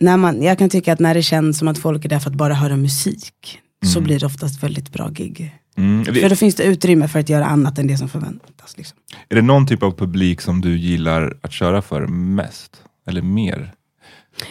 när 0.00 0.16
man, 0.16 0.42
jag 0.42 0.58
kan 0.58 0.70
tycka 0.70 0.92
att 0.92 1.00
när 1.00 1.14
det 1.14 1.22
känns 1.22 1.58
som 1.58 1.68
att 1.68 1.78
folk 1.78 2.04
är 2.04 2.08
där 2.08 2.18
för 2.18 2.30
att 2.30 2.36
bara 2.36 2.54
höra 2.54 2.76
musik, 2.76 3.58
så 3.94 4.00
blir 4.00 4.20
det 4.20 4.26
oftast 4.26 4.62
väldigt 4.62 4.92
bra 4.92 5.08
gig. 5.08 5.52
Mm. 5.76 6.04
För 6.04 6.28
då 6.28 6.36
finns 6.36 6.54
det 6.54 6.64
utrymme 6.64 7.08
för 7.08 7.18
att 7.20 7.28
göra 7.28 7.44
annat 7.44 7.78
än 7.78 7.86
det 7.86 7.96
som 7.96 8.08
förväntas. 8.08 8.76
Liksom. 8.76 8.98
Är 9.28 9.34
det 9.34 9.42
någon 9.42 9.66
typ 9.66 9.82
av 9.82 9.96
publik 9.96 10.40
som 10.40 10.60
du 10.60 10.78
gillar 10.78 11.36
att 11.40 11.52
köra 11.52 11.82
för 11.82 12.06
mest? 12.06 12.82
Eller 13.06 13.22
mer? 13.22 13.72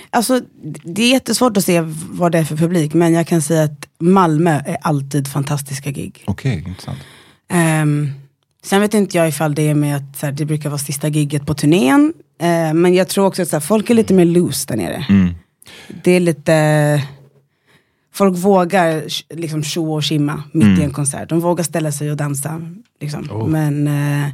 Alltså, 0.10 0.42
det 0.84 1.04
är 1.04 1.10
jättesvårt 1.10 1.58
att 1.58 1.64
se 1.66 1.82
vad 2.12 2.32
det 2.32 2.38
är 2.38 2.44
för 2.44 2.56
publik, 2.56 2.94
men 2.94 3.14
jag 3.14 3.28
kan 3.28 3.42
säga 3.42 3.64
att 3.64 3.88
Malmö 4.00 4.62
är 4.66 4.78
alltid 4.82 5.28
fantastiska 5.28 5.92
gig. 5.92 6.24
Okej, 6.28 6.64
intressant. 6.68 7.00
Um, 7.54 8.12
sen 8.64 8.82
vet 8.82 8.94
inte 8.94 9.18
jag 9.18 9.28
ifall 9.28 9.56
det 9.56 9.70
är 9.70 9.74
med 9.74 9.96
att 9.96 10.18
så 10.18 10.26
här, 10.26 10.34
det 10.34 10.46
brukar 10.46 10.70
vara 10.70 10.80
sista 10.80 11.08
gigget 11.08 11.46
på 11.46 11.54
turnén, 11.54 12.14
uh, 12.44 12.74
men 12.74 12.94
jag 12.94 13.08
tror 13.08 13.26
också 13.26 13.42
att 13.42 13.48
så 13.48 13.56
här, 13.56 13.62
folk 13.62 13.90
är 13.90 13.94
lite 13.94 14.14
mer 14.14 14.26
loose 14.26 14.68
där 14.68 14.76
nere. 14.76 15.06
Mm. 15.10 15.34
Det 16.04 16.12
är 16.12 16.20
lite, 16.20 17.04
folk 18.14 18.38
vågar 18.38 19.04
liksom 19.36 19.64
tjo 19.64 19.94
och 19.94 20.04
kimma 20.04 20.44
mitt 20.54 20.64
Mm. 20.64 20.82
i 20.82 20.84
en 20.84 20.92
konsert. 20.92 21.30
De 21.30 21.40
vågar 21.40 21.64
ställa 21.64 21.92
sig 21.92 22.12
och 22.12 22.18
dansa. 22.18 22.62
Liksom. 23.02 23.32
Oh. 23.32 23.48
Men 23.48 23.88
eh, 23.88 24.30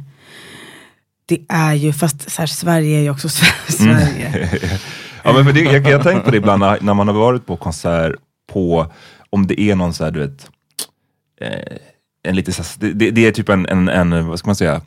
det 1.26 1.40
är 1.48 1.74
ju, 1.74 1.92
fast 1.92 2.30
så 2.30 2.42
här, 2.42 2.46
Sverige 2.46 2.98
är 2.98 3.02
ju 3.02 3.10
också 3.10 3.28
Sverige. 3.68 4.48
Ja, 5.24 5.32
men 5.32 5.44
för 5.44 5.52
det, 5.52 5.60
jag, 5.60 5.86
jag 5.86 5.96
har 5.98 6.04
tänkt 6.04 6.24
på 6.24 6.30
det 6.30 6.36
ibland 6.36 6.60
när, 6.60 6.78
när 6.80 6.94
man 6.94 7.08
har 7.08 7.14
varit 7.14 7.46
på 7.46 7.56
konsert 7.56 8.12
på, 8.52 8.86
om 9.30 9.46
det 9.46 9.60
är 9.60 9.74
någon 9.74 9.94
så 9.94 10.04
här, 10.04 10.10
du 10.10 10.20
vet, 10.20 10.50
eh, 11.40 11.76
en 12.22 12.36
lite, 12.36 12.52
det, 12.78 13.10
det- 13.10 13.26
är 13.26 13.30
typ 13.32 13.48
en, 13.48 13.66
en, 13.66 13.88
en, 13.88 14.26
vad 14.28 14.38
ska 14.38 14.48
man 14.48 14.56
säga, 14.56 14.80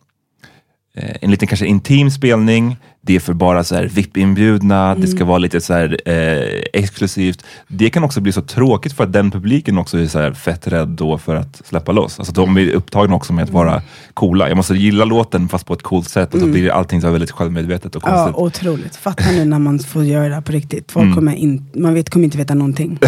en 0.93 1.31
liten 1.31 1.47
kanske 1.47 1.65
intim 1.65 2.11
spelning, 2.11 2.77
det 3.01 3.15
är 3.15 3.19
för 3.19 3.33
bara 3.33 3.63
så 3.63 3.75
här 3.75 3.83
VIP-inbjudna, 3.85 4.95
det 4.95 5.07
ska 5.07 5.25
vara 5.25 5.37
lite 5.37 5.61
så 5.61 5.73
här 5.73 5.97
eh, 6.05 6.61
exklusivt. 6.73 7.45
Det 7.67 7.89
kan 7.89 8.03
också 8.03 8.21
bli 8.21 8.31
så 8.31 8.41
tråkigt 8.41 8.93
för 8.93 9.03
att 9.03 9.13
den 9.13 9.31
publiken 9.31 9.77
också 9.77 9.97
är 9.99 10.07
så 10.07 10.19
här 10.19 10.33
fett 10.33 10.67
rädd 10.67 10.87
då 10.87 11.17
för 11.17 11.35
att 11.35 11.61
släppa 11.65 11.91
loss. 11.91 12.19
Alltså 12.19 12.33
de 12.33 12.57
är 12.57 12.71
upptagna 12.73 13.15
också 13.15 13.33
med 13.33 13.43
att 13.43 13.49
vara 13.49 13.81
coola. 14.13 14.47
Jag 14.47 14.57
måste 14.57 14.73
gilla 14.73 15.05
låten 15.05 15.49
fast 15.49 15.65
på 15.65 15.73
ett 15.73 15.81
coolt 15.83 16.09
sätt 16.09 16.33
och 16.33 16.39
då 16.39 16.45
blir 16.47 16.69
allting 16.71 17.01
så 17.01 17.07
här 17.07 17.11
väldigt 17.11 17.31
självmedvetet 17.31 17.95
och 17.95 18.03
Ja, 18.05 18.09
konstigt. 18.33 18.35
otroligt. 18.35 18.95
Fatta 18.95 19.31
nu 19.31 19.45
när 19.45 19.59
man 19.59 19.79
får 19.79 20.03
göra 20.05 20.27
det 20.29 20.33
här 20.35 20.41
på 20.41 20.51
riktigt. 20.51 20.91
Folk 20.91 21.03
Mm. 21.03 21.15
kommer 21.15 21.33
in, 21.35 21.65
man 21.75 21.93
vet, 21.93 22.09
kommer 22.09 22.23
inte 22.25 22.37
veta 22.37 22.53
någonting. 22.53 22.99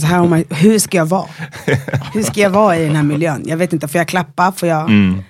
Så 0.00 0.06
här, 0.06 0.22
"Oh 0.22 0.36
hur 0.50 0.78
ska 0.78 0.96
jag 0.96 1.06
vara? 1.06 1.26
Hur 2.14 2.22
ska 2.22 2.40
jag 2.40 2.50
vara 2.50 2.78
i 2.78 2.84
den 2.86 2.96
här 2.96 3.02
miljön? 3.02 3.42
Jag 3.46 3.56
vet 3.56 3.72
inte, 3.72 3.88
får 3.88 3.98
jag 3.98 4.08
klappa? 4.08 4.52
Får 4.56 4.68
jag... 4.68 4.80
Mm. 4.90 5.22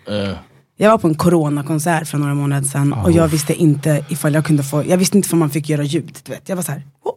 Jag 0.76 0.90
var 0.90 0.98
på 0.98 1.08
en 1.08 1.14
coronakonsert 1.14 2.08
för 2.08 2.18
några 2.18 2.34
månader 2.34 2.68
sedan 2.68 2.92
och 2.92 3.12
jag 3.12 3.28
visste 3.28 3.54
inte 3.54 4.04
ifall 4.08 4.34
jag 4.34 4.44
kunde 4.44 4.62
få, 4.62 4.84
jag 4.86 4.96
visste 4.96 5.16
inte 5.16 5.26
ifall 5.26 5.38
man 5.38 5.50
fick 5.50 5.68
göra 5.68 5.82
ljud. 5.82 6.18
Du 6.24 6.32
vet. 6.32 6.48
Jag 6.48 6.56
var 6.56 6.62
så 6.62 6.72
här, 6.72 6.82
oh. 7.02 7.12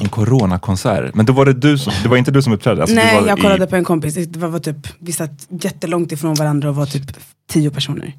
En 0.00 0.08
coronakonsert, 0.08 1.14
men 1.14 1.26
då 1.26 1.32
var 1.32 1.44
det 1.46 1.52
du 1.52 1.78
som, 1.78 1.92
det 2.02 2.08
var 2.08 2.16
inte 2.16 2.30
du 2.30 2.42
som 2.42 2.52
uppträdde? 2.52 2.80
Alltså, 2.82 2.96
du 2.96 3.02
Nej, 3.02 3.20
var 3.20 3.28
jag 3.28 3.38
i- 3.38 3.42
kollade 3.42 3.66
på 3.66 3.76
en 3.76 3.84
kompis, 3.84 4.14
det 4.14 4.38
var, 4.38 4.48
var 4.48 4.58
typ, 4.58 4.76
vi 4.98 5.12
satt 5.12 5.46
jättelångt 5.48 6.12
ifrån 6.12 6.34
varandra 6.34 6.68
och 6.68 6.74
var 6.76 6.86
typ 6.86 7.02
tio 7.50 7.70
personer. 7.70 8.14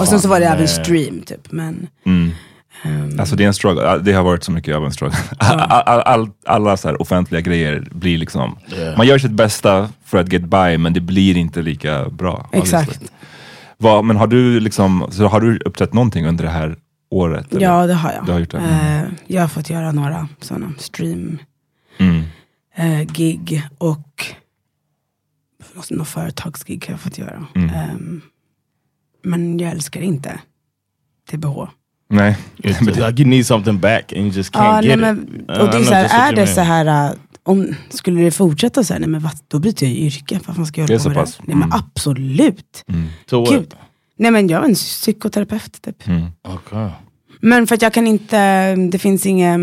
och 0.00 0.08
sen 0.08 0.20
så 0.20 0.28
var 0.28 0.40
det 0.40 0.46
även 0.46 0.68
stream 0.68 1.20
typ. 1.26 1.52
Men, 1.52 1.86
Mm. 2.06 2.30
ehm, 2.84 3.20
Alltså 3.20 3.36
det 3.36 3.42
är 3.44 3.48
en 3.48 3.54
struggle, 3.54 3.98
det 3.98 4.12
har 4.12 4.22
varit 4.22 4.44
så 4.44 4.52
mycket 4.52 4.76
av 4.76 4.84
en 4.84 4.92
struggle. 4.92 5.18
All, 5.38 5.60
all, 5.60 6.00
all, 6.00 6.30
alla 6.46 6.76
så 6.76 6.88
här 6.88 7.02
offentliga 7.02 7.40
grejer 7.40 7.88
blir 7.92 8.18
liksom, 8.18 8.56
man 8.96 9.06
gör 9.06 9.18
sitt 9.18 9.30
bästa 9.32 9.88
för 10.04 10.18
att 10.18 10.32
get 10.32 10.44
by 10.44 10.78
men 10.78 10.92
det 10.92 11.00
blir 11.00 11.36
inte 11.36 11.62
lika 11.62 12.08
bra. 12.08 12.48
Exakt. 12.52 12.88
obviously. 12.88 13.08
Vad, 13.78 14.04
men 14.04 14.16
har 14.16 14.26
du 14.26 14.60
liksom, 14.60 15.06
så 15.10 15.26
har 15.26 15.40
du 15.40 15.58
uppträtt 15.58 15.92
någonting 15.92 16.26
under 16.26 16.44
det 16.44 16.50
här 16.50 16.76
året? 17.10 17.52
eller? 17.52 17.62
ja 17.62 17.86
det 17.86 17.94
har 17.94 18.12
jag. 18.12 18.26
Du 18.26 18.32
har 18.32 18.38
gjort 18.38 18.50
det? 18.50 18.58
Eh, 18.58 19.02
jag 19.26 19.40
har 19.42 19.48
fått 19.48 19.70
göra 19.70 19.92
några 19.92 20.28
sådana 20.40 20.72
stream 20.78 21.38
Mm. 22.00 22.22
eh, 22.76 23.02
gig 23.12 23.62
och 23.78 24.26
några 25.90 26.04
företagsgig 26.04 26.84
har 26.86 26.92
jag 26.92 27.00
fått 27.00 27.18
göra. 27.18 27.46
Mm. 27.54 27.70
Ehm, 27.74 28.20
men 29.22 29.58
jag 29.58 29.70
älskar 29.70 30.00
inte 30.00 30.40
TBH. 31.30 31.68
Nej. 32.10 32.36
It's 32.56 33.06
like 33.06 33.22
you 33.22 33.30
need 33.30 33.46
something 33.46 33.78
back 33.80 34.12
and 34.12 34.20
you 34.20 34.30
just 34.30 34.54
can't 34.54 34.64
Ja, 34.64 34.80
nej, 34.80 34.88
get 34.90 34.98
men, 34.98 35.18
it. 35.42 35.58
och 35.58 35.70
det 35.70 35.76
är, 35.78 35.84
så 35.84 35.94
här, 35.94 36.32
är 36.32 36.36
det 36.36 36.46
så 36.46 36.60
här, 36.60 37.08
äh, 37.10 37.16
om, 37.42 37.74
skulle 37.90 38.20
det 38.22 38.30
fortsätta 38.30 38.84
så 38.84 38.92
här, 38.92 39.00
nej 39.00 39.08
men 39.08 39.20
vad, 39.22 39.32
då 39.48 39.58
byter 39.58 39.82
jag 39.84 39.92
yrke. 39.92 40.40
Vad 40.46 40.56
fan 40.56 40.66
ska 40.66 40.80
jag 40.80 40.88
hålla 40.88 40.98
så 41.00 41.08
på 41.10 41.14
med 41.14 41.24
pass? 41.24 41.36
det? 41.36 41.42
Nej 41.46 41.56
men 41.56 41.68
Mm. 41.72 41.78
absolut. 41.84 42.84
So 43.30 43.40
what? 43.40 43.50
Gud. 43.50 43.74
Nej 44.18 44.30
men 44.30 44.48
jag 44.48 44.64
är 44.64 44.68
en 44.68 44.74
psykoterapeut 44.74 45.82
typ. 45.82 46.06
Mm. 46.08 46.26
Okay. 46.48 46.88
Men 47.40 47.66
för 47.66 47.74
att 47.74 47.82
jag 47.82 47.92
kan 47.94 48.06
inte, 48.06 48.74
det 48.76 48.98
finns 48.98 49.26
inget, 49.26 49.60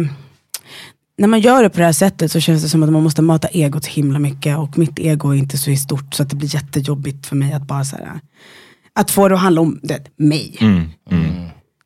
när 1.18 1.28
man 1.28 1.40
gör 1.40 1.64
det 1.64 1.70
på 1.70 1.80
det 1.80 1.86
här 1.86 1.92
sättet 1.94 2.32
så 2.32 2.40
känns 2.40 2.64
det 2.64 2.70
som 2.70 2.84
att 2.84 2.92
man 2.92 3.04
måste 3.04 3.22
mata 3.22 3.48
egot 3.48 3.86
himla 3.86 4.20
mycket 4.20 4.58
och 4.58 4.78
mitt 4.78 5.00
ego 5.00 5.30
är 5.30 5.36
inte 5.38 5.58
så 5.58 5.76
stort 5.76 6.14
så 6.14 6.24
att 6.24 6.30
det 6.30 6.36
blir 6.36 6.56
jättejobbigt 6.56 7.26
för 7.28 7.36
mig 7.36 7.54
att 7.54 7.68
bara 7.68 7.86
så 7.86 7.96
här, 7.96 8.20
att 8.94 9.12
få 9.12 9.28
det 9.28 9.36
att 9.36 9.42
handla 9.42 9.62
om 9.62 9.80
det, 9.84 10.00
mig. 10.18 10.58
Mm. 10.60 10.90
Mm. 11.12 11.35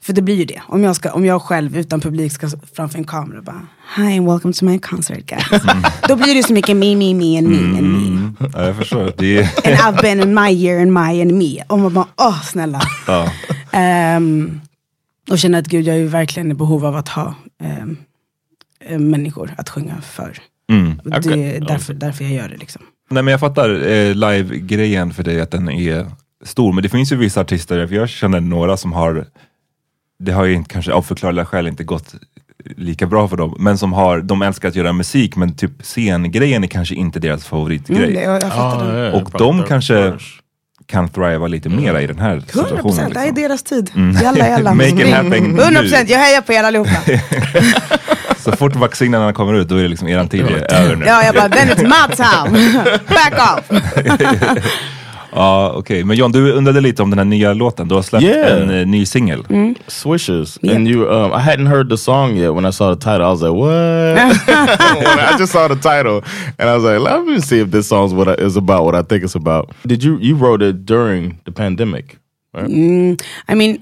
För 0.03 0.13
det 0.13 0.21
blir 0.21 0.35
ju 0.35 0.45
det. 0.45 0.61
Om 0.67 0.83
jag, 0.83 0.95
ska, 0.95 1.11
om 1.11 1.25
jag 1.25 1.41
själv 1.41 1.77
utan 1.77 2.01
publik 2.01 2.31
ska 2.31 2.49
framför 2.73 2.97
en 2.97 3.03
kamera 3.03 3.37
och 3.37 3.43
bara 3.43 3.67
Hi 3.95 4.19
welcome 4.19 4.53
to 4.53 4.65
my 4.65 4.79
concert 4.79 5.25
guys. 5.25 5.61
Då 6.07 6.15
blir 6.15 6.35
det 6.35 6.43
så 6.43 6.53
mycket 6.53 6.77
me, 6.77 6.95
me, 6.95 7.13
me 7.13 7.37
and 7.37 7.47
me 7.47 7.57
and 7.57 7.91
me. 7.93 8.07
Mm. 8.07 8.35
Ja, 8.53 8.65
jag 8.65 8.75
förstår. 8.75 9.13
Det 9.17 9.37
är, 9.37 9.41
And 9.41 9.75
I've 9.97 10.01
been 10.01 10.19
in 10.21 10.33
my 10.33 10.49
year 10.51 10.81
and 10.81 10.93
my 10.93 11.21
and 11.21 11.31
me. 11.31 11.63
Och 11.67 11.79
man 11.79 11.93
bara, 11.93 12.07
åh 12.17 12.41
snälla. 12.43 12.81
ja. 13.07 13.31
Ehm, 13.71 14.61
och 15.29 15.39
känner 15.39 15.59
att 15.59 15.67
gud, 15.67 15.87
jag 15.87 15.97
är 15.97 16.05
verkligen 16.05 16.51
i 16.51 16.53
behov 16.53 16.85
av 16.85 16.95
att 16.95 17.09
ha 17.09 17.33
eh, 18.85 18.99
människor 18.99 19.53
att 19.57 19.69
sjunga 19.69 20.01
för. 20.01 20.37
mm. 20.71 20.99
Och 20.99 21.21
Det 21.21 21.55
är 21.55 21.61
därför, 21.61 21.93
därför 21.93 22.23
jag 22.23 22.33
gör 22.33 22.49
det 22.49 22.57
liksom. 22.57 22.81
Nej 23.09 23.23
men 23.23 23.31
jag 23.31 23.39
fattar 23.39 23.69
eh, 23.87 24.15
live-grejen 24.15 25.13
för 25.13 25.23
dig, 25.23 25.41
att 25.41 25.51
den 25.51 25.69
är 25.69 26.05
stor. 26.45 26.73
Men 26.73 26.83
det 26.83 26.89
finns 26.89 27.11
ju 27.11 27.15
vissa 27.15 27.41
artister, 27.41 27.87
för 27.87 27.95
jag 27.95 28.09
känner 28.09 28.39
några 28.39 28.77
som 28.77 28.93
har, 28.93 29.25
det 30.19 30.31
har 30.31 30.45
ju 30.45 30.53
inte, 30.53 30.69
kanske 30.73 30.91
av 30.93 31.01
förklarliga 31.01 31.45
skäl 31.45 31.67
inte 31.67 31.83
gått 31.83 32.13
lika 32.77 33.05
bra 33.07 33.27
för 33.27 33.38
dem, 33.38 33.55
men 33.59 33.77
som 33.77 33.93
har, 33.93 34.19
de 34.21 34.41
älskar 34.41 34.69
att 34.69 34.75
göra 34.75 34.93
musik, 34.93 35.35
men 35.35 35.55
typ 35.55 35.71
scengrejen 35.83 36.63
är 36.63 36.67
kanske 36.67 36.95
inte 36.95 37.19
deras 37.19 37.45
favoritgrej. 37.45 38.03
Mm, 38.03 38.23
jag, 38.23 38.43
jag 38.43 38.49
Oh, 38.51 38.83
det. 38.93 38.99
yeah, 38.99 39.15
Och 39.15 39.31
de 39.38 39.63
kanske 39.63 40.13
kan 40.85 41.09
thriva 41.09 41.47
lite 41.47 41.69
mera 41.69 42.01
i 42.01 42.07
den 42.07 42.19
här 42.19 42.35
100% 42.35 42.45
situationen. 42.45 43.09
det 43.13 43.19
här 43.19 43.27
är 43.27 43.31
Liksom. 43.31 43.43
deras 43.43 43.63
tid. 43.63 43.91
Jalla 44.23 44.47
jalla. 44.47 44.73
Make 44.73 44.89
it 45.07 45.13
happen 45.13 45.43
nu. 45.43 45.61
100% 45.61 46.05
jag 46.07 46.19
hejar 46.19 46.41
på 46.41 46.53
er 46.53 46.63
allihopa. 46.63 46.91
Så 48.38 48.51
fort 48.51 48.75
vaccinerna 48.75 49.33
kommer 49.33 49.53
ut, 49.53 49.67
då 49.67 49.75
är 49.75 49.81
det 49.83 49.88
liksom 49.89 50.07
eran 50.07 50.27
tid 50.29 50.45
är 50.45 50.73
över 50.73 50.95
nu. 50.95 51.05
ja, 51.05 51.23
jag 51.23 51.35
bara, 51.35 51.49
then 51.49 51.67
it's 51.69 51.83
my 51.83 52.15
time. 52.15 52.73
Back 53.07 53.59
off. 53.59 53.81
Ja, 55.31 55.74
okej. 55.75 56.03
Men 56.03 56.17
John, 56.17 56.31
du 56.31 56.51
undrade 56.51 56.81
lite 56.81 57.03
om 57.03 57.09
den 57.09 57.19
här 57.19 57.25
nya 57.25 57.53
låten. 57.53 57.88
Du 57.88 57.95
har 57.95 58.01
släppt 58.01 58.24
Yeah. 58.25 58.62
en 58.62 58.69
eh, 58.79 58.88
ny 58.88 59.05
singel. 59.05 59.45
Mm. 59.50 59.75
Swishes. 59.88 60.59
Yeah. 60.62 60.75
And 60.75 60.88
you 60.88 61.09
um 61.09 61.31
I 61.31 61.41
hadn't 61.50 61.67
heard 61.67 61.89
the 61.89 61.98
song 61.98 62.38
yet 62.38 62.53
when 62.55 62.65
I 62.65 62.71
saw 62.71 62.95
the 62.95 63.01
title. 63.01 63.21
I 63.25 63.29
was 63.29 63.41
like, 63.41 63.53
what? 63.53 63.67
When 64.98 65.19
I 65.36 65.38
just 65.39 65.51
saw 65.51 65.67
the 65.67 65.75
title 65.75 66.21
and 66.57 66.69
I 66.69 66.75
was 66.77 66.83
like, 66.83 67.00
let 67.00 67.25
me 67.25 67.41
see 67.41 67.59
if 67.62 67.71
this 67.71 67.88
song's 67.88 68.13
what 68.13 68.27
I, 68.27 68.45
is 68.45 68.57
about 68.57 68.83
what 68.86 68.95
I 68.95 69.03
think 69.03 69.24
it's 69.24 69.36
about. 69.36 69.69
Did 69.86 70.03
you 70.03 70.17
you 70.21 70.36
wrote 70.36 70.65
it 70.69 70.86
during 70.86 71.39
the 71.45 71.51
pandemic? 71.51 72.17
Right? 72.53 72.69
Mm, 72.69 73.17
I 73.48 73.55
mean, 73.55 73.77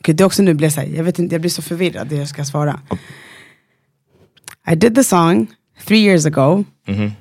okay, 0.00 0.14
det 0.14 0.22
är 0.22 0.26
också 0.26 0.42
nu 0.42 0.54
blir 0.54 0.78
jag 0.78 0.88
jag 0.88 1.04
vet 1.04 1.18
inte, 1.18 1.34
jag 1.34 1.40
blir 1.40 1.50
så 1.50 1.62
förvirrad 1.62 2.06
det 2.08 2.16
jag 2.16 2.28
ska 2.28 2.44
svara. 2.44 2.80
I 4.72 4.74
did 4.74 4.94
the 4.94 5.04
song 5.04 5.46
three 5.86 6.00
years 6.04 6.26
ago. 6.26 6.64
Mm, 6.86 7.12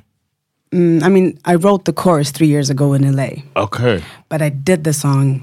I 0.71 1.09
mean, 1.09 1.37
I 1.45 1.55
wrote 1.55 1.83
the 1.85 1.93
chorus 1.93 2.31
three 2.31 2.47
years 2.47 2.69
ago 2.69 2.93
in 2.95 3.15
LA, 3.15 3.29
Okay. 3.55 4.03
but 4.29 4.41
I 4.41 4.49
did 4.49 4.83
the 4.83 4.93
song 4.93 5.41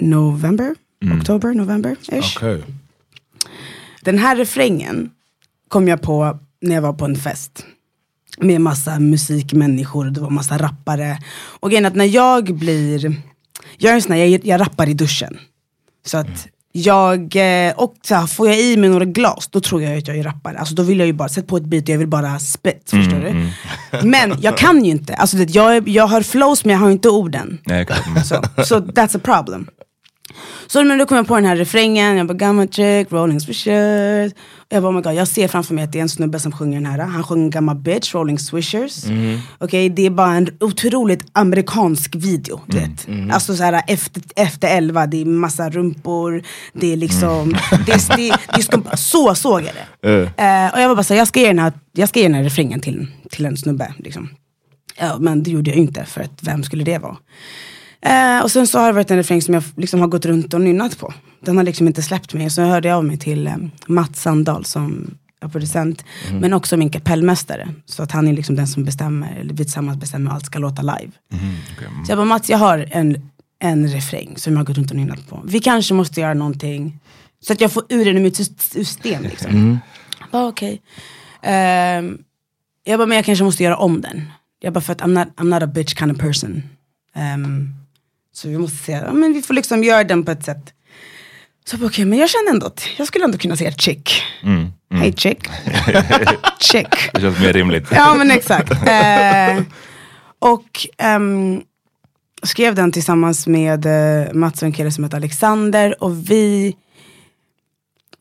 November, 0.00 0.74
October, 1.20 1.54
November-ish. 1.54 2.36
Okay. 2.36 2.62
Den 4.02 4.18
här 4.18 4.36
refrängen 4.36 5.10
kom 5.68 5.88
jag 5.88 6.02
på 6.02 6.38
när 6.60 6.74
jag 6.74 6.82
var 6.82 6.92
på 6.92 7.04
en 7.04 7.16
fest. 7.16 7.66
Med 8.38 8.60
massa 8.60 8.98
musikmänniskor, 8.98 10.04
det 10.10 10.20
var 10.20 10.30
massa 10.30 10.58
rappare. 10.58 11.18
Och 11.60 11.70
grejen 11.70 11.86
att 11.86 11.94
när 11.94 12.04
jag 12.04 12.54
blir, 12.54 13.16
jag 13.78 13.90
är 13.90 13.94
en 13.94 14.02
sån 14.02 14.12
här, 14.12 14.24
jag, 14.24 14.44
jag 14.46 14.60
rappar 14.60 14.88
i 14.88 14.94
duschen. 14.94 15.38
Så 16.06 16.18
att 16.18 16.48
jag, 16.72 17.36
eh, 17.36 17.72
och 17.76 17.94
så 18.02 18.14
här, 18.14 18.26
får 18.26 18.48
jag 18.48 18.60
i 18.60 18.76
mig 18.76 18.90
några 18.90 19.04
glas, 19.04 19.48
då 19.50 19.60
tror 19.60 19.82
jag 19.82 19.98
att 19.98 20.08
jag 20.08 20.16
är 20.18 20.22
rappare. 20.22 20.58
Alltså 20.58 20.74
då 20.74 20.82
vill 20.82 20.98
jag 20.98 21.06
ju 21.06 21.12
bara, 21.12 21.28
sätta 21.28 21.46
på 21.46 21.56
ett 21.56 21.64
beat 21.64 21.82
och 21.82 21.88
jag 21.88 21.98
vill 21.98 22.08
bara 22.08 22.38
spit, 22.38 22.90
förstår 22.90 23.18
du? 23.20 23.48
Men 24.08 24.34
jag 24.40 24.56
kan 24.56 24.84
ju 24.84 24.90
inte, 24.90 25.14
alltså 25.14 25.36
det, 25.36 25.50
jag, 25.54 25.88
jag 25.88 26.06
har 26.06 26.22
flows 26.22 26.64
men 26.64 26.72
jag 26.72 26.80
har 26.80 26.90
inte 26.90 27.08
orden. 27.08 27.58
Nej, 27.66 27.86
kan- 27.86 27.96
mm. 28.10 28.24
Så 28.24 28.34
so, 28.64 28.74
that's 28.76 29.16
a 29.16 29.20
problem. 29.22 29.66
Så 30.66 30.84
men 30.84 30.98
då 30.98 31.06
kom 31.06 31.16
jag 31.16 31.26
på 31.26 31.34
den 31.34 31.44
här 31.44 31.56
refrängen, 31.56 32.16
jag 32.16 32.26
bara 32.26 32.34
gammal 32.34 32.68
chick, 32.68 33.12
rolling 33.12 33.40
swishers. 33.40 34.32
Och 34.56 34.76
jag 34.76 34.82
bara 34.82 34.90
oh 34.90 34.94
my 34.94 35.00
god, 35.00 35.14
jag 35.14 35.28
ser 35.28 35.48
framför 35.48 35.74
mig 35.74 35.84
att 35.84 35.92
det 35.92 35.98
är 35.98 36.02
en 36.02 36.08
snubbe 36.08 36.40
som 36.40 36.52
sjunger 36.52 36.80
den 36.80 36.86
här. 36.86 36.98
Han 36.98 37.22
sjunger 37.24 37.50
gammal 37.50 37.76
bitch, 37.76 38.14
rolling 38.14 38.38
swishers. 38.38 39.04
Okej, 39.58 39.88
det 39.88 40.06
är 40.06 40.10
bara 40.10 40.34
en 40.34 40.48
otroligt 40.60 41.24
amerikansk 41.32 42.14
video. 42.14 42.60
Du 42.66 42.78
vet. 42.78 43.06
Alltså 43.32 43.56
så 43.56 43.62
här, 43.62 43.82
efter, 43.88 44.22
efter 44.36 44.76
elva, 44.76 45.06
det 45.06 45.20
är 45.20 45.24
massa 45.24 45.70
rumpor, 45.70 46.42
det 46.72 46.92
är 46.92 46.96
liksom, 46.96 47.50
det 47.86 47.92
är, 47.92 48.16
det, 48.16 48.36
det 48.54 48.92
är 48.92 48.96
så 48.96 49.34
såg 49.34 49.62
jag 49.62 49.70
det. 49.74 50.08
Eh, 50.36 50.74
och 50.74 50.80
jag 50.80 50.88
var 50.88 50.94
bara 50.96 51.04
så 51.04 51.14
här, 51.14 51.18
jag 51.18 51.28
ska 51.28 51.40
ge 51.40 51.46
den 51.46 51.58
här, 51.58 51.72
jag 51.92 52.08
ska 52.08 52.20
ge 52.20 52.26
den 52.26 52.34
här 52.34 52.42
refrängen 52.42 52.80
till, 52.80 53.06
till 53.30 53.46
en 53.46 53.56
snubbe. 53.56 53.94
Liksom. 53.98 54.28
Ja, 54.98 55.16
men 55.18 55.42
det 55.42 55.50
gjorde 55.50 55.70
jag 55.70 55.78
inte, 55.78 56.04
för 56.04 56.20
att 56.20 56.42
vem 56.42 56.62
skulle 56.62 56.84
det 56.84 56.98
vara? 56.98 57.16
Eh, 58.06 58.42
och 58.42 58.50
sen 58.50 58.66
så 58.66 58.78
har 58.78 58.86
det 58.86 58.92
varit 58.92 59.10
en 59.10 59.16
refräng 59.16 59.42
som 59.42 59.54
jag 59.54 59.62
liksom 59.76 60.00
har 60.00 60.08
gått 60.08 60.26
runt 60.26 60.54
och 60.54 60.60
nynnat 60.60 60.98
på. 60.98 61.14
Den 61.40 61.56
har 61.56 61.64
liksom 61.64 61.86
inte 61.86 62.02
släppt 62.02 62.34
mig. 62.34 62.50
Så 62.50 62.62
hörde 62.62 62.88
jag 62.88 62.96
av 62.96 63.04
mig 63.04 63.16
till 63.18 63.46
eh, 63.46 63.54
Mats 63.86 64.22
Sandahl 64.22 64.64
som 64.64 65.14
är 65.40 65.48
producent. 65.48 66.04
Men 66.40 66.52
också 66.52 66.76
min 66.76 66.90
kapellmästare. 66.90 67.68
Så 67.86 68.02
att 68.02 68.12
han 68.12 68.28
är 68.28 68.32
liksom 68.32 68.56
den 68.56 68.66
som 68.66 68.84
bestämmer, 68.84 69.36
eller 69.40 69.54
vi 69.54 69.64
tillsammans 69.64 69.98
bestämmer 69.98 70.30
hur 70.30 70.34
allt 70.36 70.46
ska 70.46 70.58
låta 70.58 70.82
live. 70.82 71.12
Så 72.06 72.10
jag 72.12 72.18
bara, 72.18 72.24
Mats 72.24 72.50
jag 72.50 72.58
har 72.58 72.88
en, 72.90 73.30
en 73.58 73.88
refräng 73.88 74.34
som 74.36 74.52
jag 74.52 74.60
har 74.60 74.64
gått 74.64 74.76
runt 74.76 74.90
och 74.90 74.96
nynnat 74.96 75.28
på. 75.28 75.42
Vi 75.46 75.60
kanske 75.60 75.94
måste 75.94 76.20
göra 76.20 76.34
någonting. 76.34 76.98
Så 77.40 77.52
att 77.52 77.60
jag 77.60 77.72
får 77.72 77.84
ur 77.88 78.04
den 78.04 78.16
ur 78.16 78.20
mitt 78.22 78.38
sys- 78.38 78.72
system. 78.72 79.22
Liksom. 79.22 79.78
Jag 80.20 80.28
bara, 80.30 80.46
okej. 80.46 80.82
Ehm, 81.42 82.18
jag 82.84 82.98
bara, 82.98 83.06
men 83.06 83.16
jag 83.16 83.24
kanske 83.24 83.44
måste 83.44 83.62
göra 83.62 83.76
om 83.76 84.00
den. 84.00 84.22
Jag 84.60 84.72
bara, 84.72 84.80
för 84.80 84.92
att 84.92 85.00
I'm 85.00 85.18
not, 85.18 85.28
I'm 85.36 85.44
not 85.54 85.62
a 85.62 85.66
bitch 85.66 85.94
kind 85.98 86.12
of 86.12 86.18
person. 86.18 86.62
Ehm, 87.14 87.74
så 88.32 88.48
vi 88.48 88.58
måste 88.58 88.76
säga, 88.76 89.02
ja, 89.06 89.12
men 89.12 89.32
vi 89.32 89.42
får 89.42 89.54
liksom 89.54 89.84
göra 89.84 90.04
den 90.04 90.24
på 90.24 90.30
ett 90.30 90.44
sätt. 90.44 90.72
Så 91.64 91.86
okej, 91.86 92.04
men 92.04 92.18
jag 92.18 92.30
känner 92.30 92.50
ändå 92.50 92.66
att 92.66 92.86
jag 92.96 93.06
skulle 93.06 93.24
ändå 93.24 93.38
kunna 93.38 93.56
säga 93.56 93.72
chick. 93.72 94.22
Hej 94.94 95.12
chick. 95.16 95.38
chick. 96.60 97.10
Det 97.14 97.20
känns 97.20 97.40
mer 97.40 97.52
rimligt. 97.52 97.88
Ja 97.90 98.14
men 98.14 98.30
exakt. 98.30 98.72
Eh, 98.72 99.62
och 100.38 100.86
ehm, 100.98 101.62
skrev 102.42 102.74
den 102.74 102.92
tillsammans 102.92 103.46
med 103.46 103.86
eh, 103.86 104.32
Mats 104.32 104.62
och 104.62 104.66
en 104.66 104.72
kille 104.72 104.92
som 104.92 105.04
heter 105.04 105.16
Alexander. 105.16 106.02
Och 106.02 106.30
vi, 106.30 106.76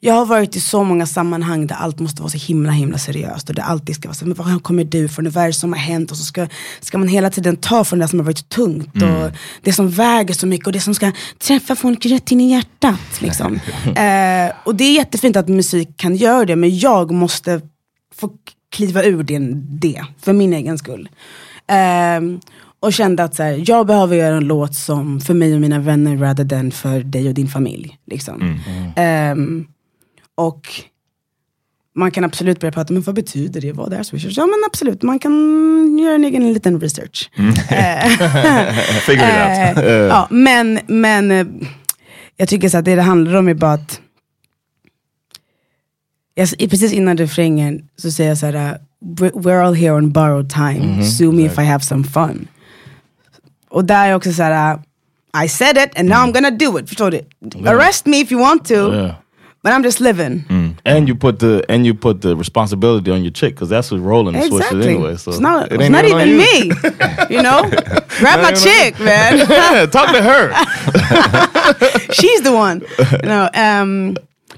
jag 0.03 0.13
har 0.13 0.25
varit 0.25 0.55
i 0.55 0.59
så 0.59 0.83
många 0.83 1.05
sammanhang 1.05 1.67
där 1.67 1.75
allt 1.75 1.99
måste 1.99 2.21
vara 2.21 2.29
så 2.29 2.37
himla 2.37 2.71
himla 2.71 2.97
seriöst. 2.97 3.49
Och 3.49 3.55
det 3.55 3.63
alltid 3.63 3.95
ska 3.95 4.07
vara 4.07 4.15
så, 4.15 4.25
men 4.25 4.37
vad 4.37 4.63
kommer 4.63 4.83
du 4.83 5.07
från? 5.07 5.29
Vad 5.29 5.43
är 5.43 5.47
det 5.47 5.53
som 5.53 5.73
har 5.73 5.79
hänt? 5.79 6.11
Och 6.11 6.17
så 6.17 6.23
ska, 6.23 6.47
ska 6.79 6.97
man 6.97 7.07
hela 7.07 7.29
tiden 7.29 7.57
ta 7.57 7.83
från 7.83 7.99
det 7.99 8.07
som 8.07 8.19
har 8.19 8.25
varit 8.25 8.49
tungt. 8.49 8.95
Och 8.95 9.31
det 9.61 9.73
som 9.73 9.89
väger 9.89 10.33
så 10.33 10.47
mycket 10.47 10.67
och 10.67 10.73
det 10.73 10.79
som 10.79 10.95
ska 10.95 11.11
träffa 11.37 11.75
folk 11.75 12.05
rätt 12.05 12.31
in 12.31 12.41
i 12.41 12.51
hjärtat. 12.51 13.21
Liksom. 13.21 13.55
eh, 13.85 14.51
och 14.65 14.75
det 14.75 14.83
är 14.83 14.95
jättefint 14.95 15.35
att 15.35 15.47
musik 15.47 15.89
kan 15.97 16.15
göra 16.15 16.45
det, 16.45 16.55
men 16.55 16.77
jag 16.77 17.11
måste 17.11 17.61
få 18.15 18.29
kliva 18.71 19.03
ur 19.03 19.23
det, 19.23 19.39
det 19.79 20.05
för 20.21 20.33
min 20.33 20.53
egen 20.53 20.77
skull. 20.77 21.09
Ehm, 21.67 22.39
och 22.79 22.93
kände 22.93 23.23
att 23.23 23.35
så 23.35 23.43
här, 23.43 23.63
jag 23.65 23.87
behöver 23.87 24.15
göra 24.15 24.37
en 24.37 24.47
låt 24.47 24.75
som 24.75 25.21
för 25.21 25.33
mig 25.33 25.53
och 25.55 25.61
mina 25.61 25.79
vänner 25.79 26.17
rather 26.17 26.45
than 26.45 26.71
för 26.71 26.99
dig 26.99 27.27
och 27.27 27.33
din 27.33 27.47
familj. 27.47 27.97
Liksom. 28.05 28.59
Ehm, 28.95 29.67
och 30.35 30.67
man 31.95 32.11
kan 32.11 32.23
absolut 32.23 32.59
börja 32.59 32.71
prata, 32.71 32.93
men 32.93 33.01
vad 33.01 33.15
betyder 33.15 33.61
det? 33.61 33.71
Vad 33.71 33.93
är 33.93 34.03
swishers? 34.03 34.37
Ja 34.37 34.45
men 34.45 34.59
absolut, 34.67 35.01
man 35.01 35.19
kan 35.19 35.97
göra 35.99 36.15
en 36.15 36.23
egen 36.23 36.53
liten 36.53 36.79
research. 36.81 37.29
Figure 39.05 39.71
it 39.71 39.77
out. 39.77 39.77
Eh, 39.85 39.91
ja, 39.93 40.27
men 40.31 40.79
men 40.87 41.31
eh, 41.31 41.45
jag 42.37 42.47
tycker 42.49 42.69
så 42.69 42.77
att 42.77 42.85
det 42.85 42.95
det 42.95 43.01
handlar 43.01 43.35
om 43.35 43.47
är 43.47 43.53
bara 43.53 43.73
att 43.73 44.01
jag, 46.35 46.49
precis 46.69 46.93
innan 46.93 47.17
refrängen 47.17 47.89
så 47.95 48.11
säger 48.11 48.29
jag 48.29 48.37
så 48.37 48.45
här, 48.45 48.79
"We- 49.05 49.31
we're 49.33 49.61
all 49.65 49.73
here 49.75 49.91
on 49.91 50.11
borrowed 50.11 50.49
time, 50.49 51.03
sue 51.03 51.31
me 51.31 51.43
if 51.45 51.59
I 51.59 51.61
have 51.63 51.83
some 51.83 52.03
fun. 52.03 52.47
Och 53.69 53.85
där 53.85 54.09
är 54.09 54.15
också 54.15 54.33
så 54.33 54.43
här, 54.43 54.79
I 55.45 55.49
said 55.49 55.77
it 55.77 55.99
and 55.99 56.09
now 56.09 56.17
I'm 56.17 56.31
gonna 56.33 56.51
do 56.51 56.79
it, 56.79 56.89
förstår 56.89 57.11
du? 57.11 57.21
Arrest 57.69 58.05
me 58.05 58.17
if 58.21 58.31
you 58.31 58.41
want 58.41 58.65
to, 58.65 58.73
Yeah. 58.73 59.15
But 59.63 59.73
I'm 59.73 59.83
just 59.83 60.01
living. 60.01 60.45
And 60.85 61.07
you 61.07 61.15
put 61.15 61.39
the 61.39 61.63
and 61.69 61.85
you 61.85 61.93
put 61.93 62.21
the 62.21 62.35
responsibility 62.35 63.11
on 63.11 63.21
your 63.23 63.31
chick 63.31 63.53
because 63.55 63.69
that's 63.69 63.91
what 63.91 64.01
rolling 64.01 64.33
the 64.33 64.41
switches 64.47 64.71
Exactly. 64.71 64.93
anyway. 64.93 65.17
So 65.17 65.31
it's 65.31 65.39
not, 65.39 65.71
it 65.71 65.81
it's 65.81 65.89
not 65.89 66.05
even 66.05 66.27
even 66.27 66.37
me, 66.37 66.71
you 67.29 67.41
know? 67.41 67.61
Grab 68.19 68.41
my 68.41 68.51
chick 68.53 68.99
man. 68.99 69.37
Talk 69.91 70.11
to 70.15 70.21
her. 70.21 70.51
She's 72.13 72.41
the 72.41 72.51
one. 72.51 72.81
You 72.99 73.29
know, 73.29 73.49
ehm, 73.53 74.15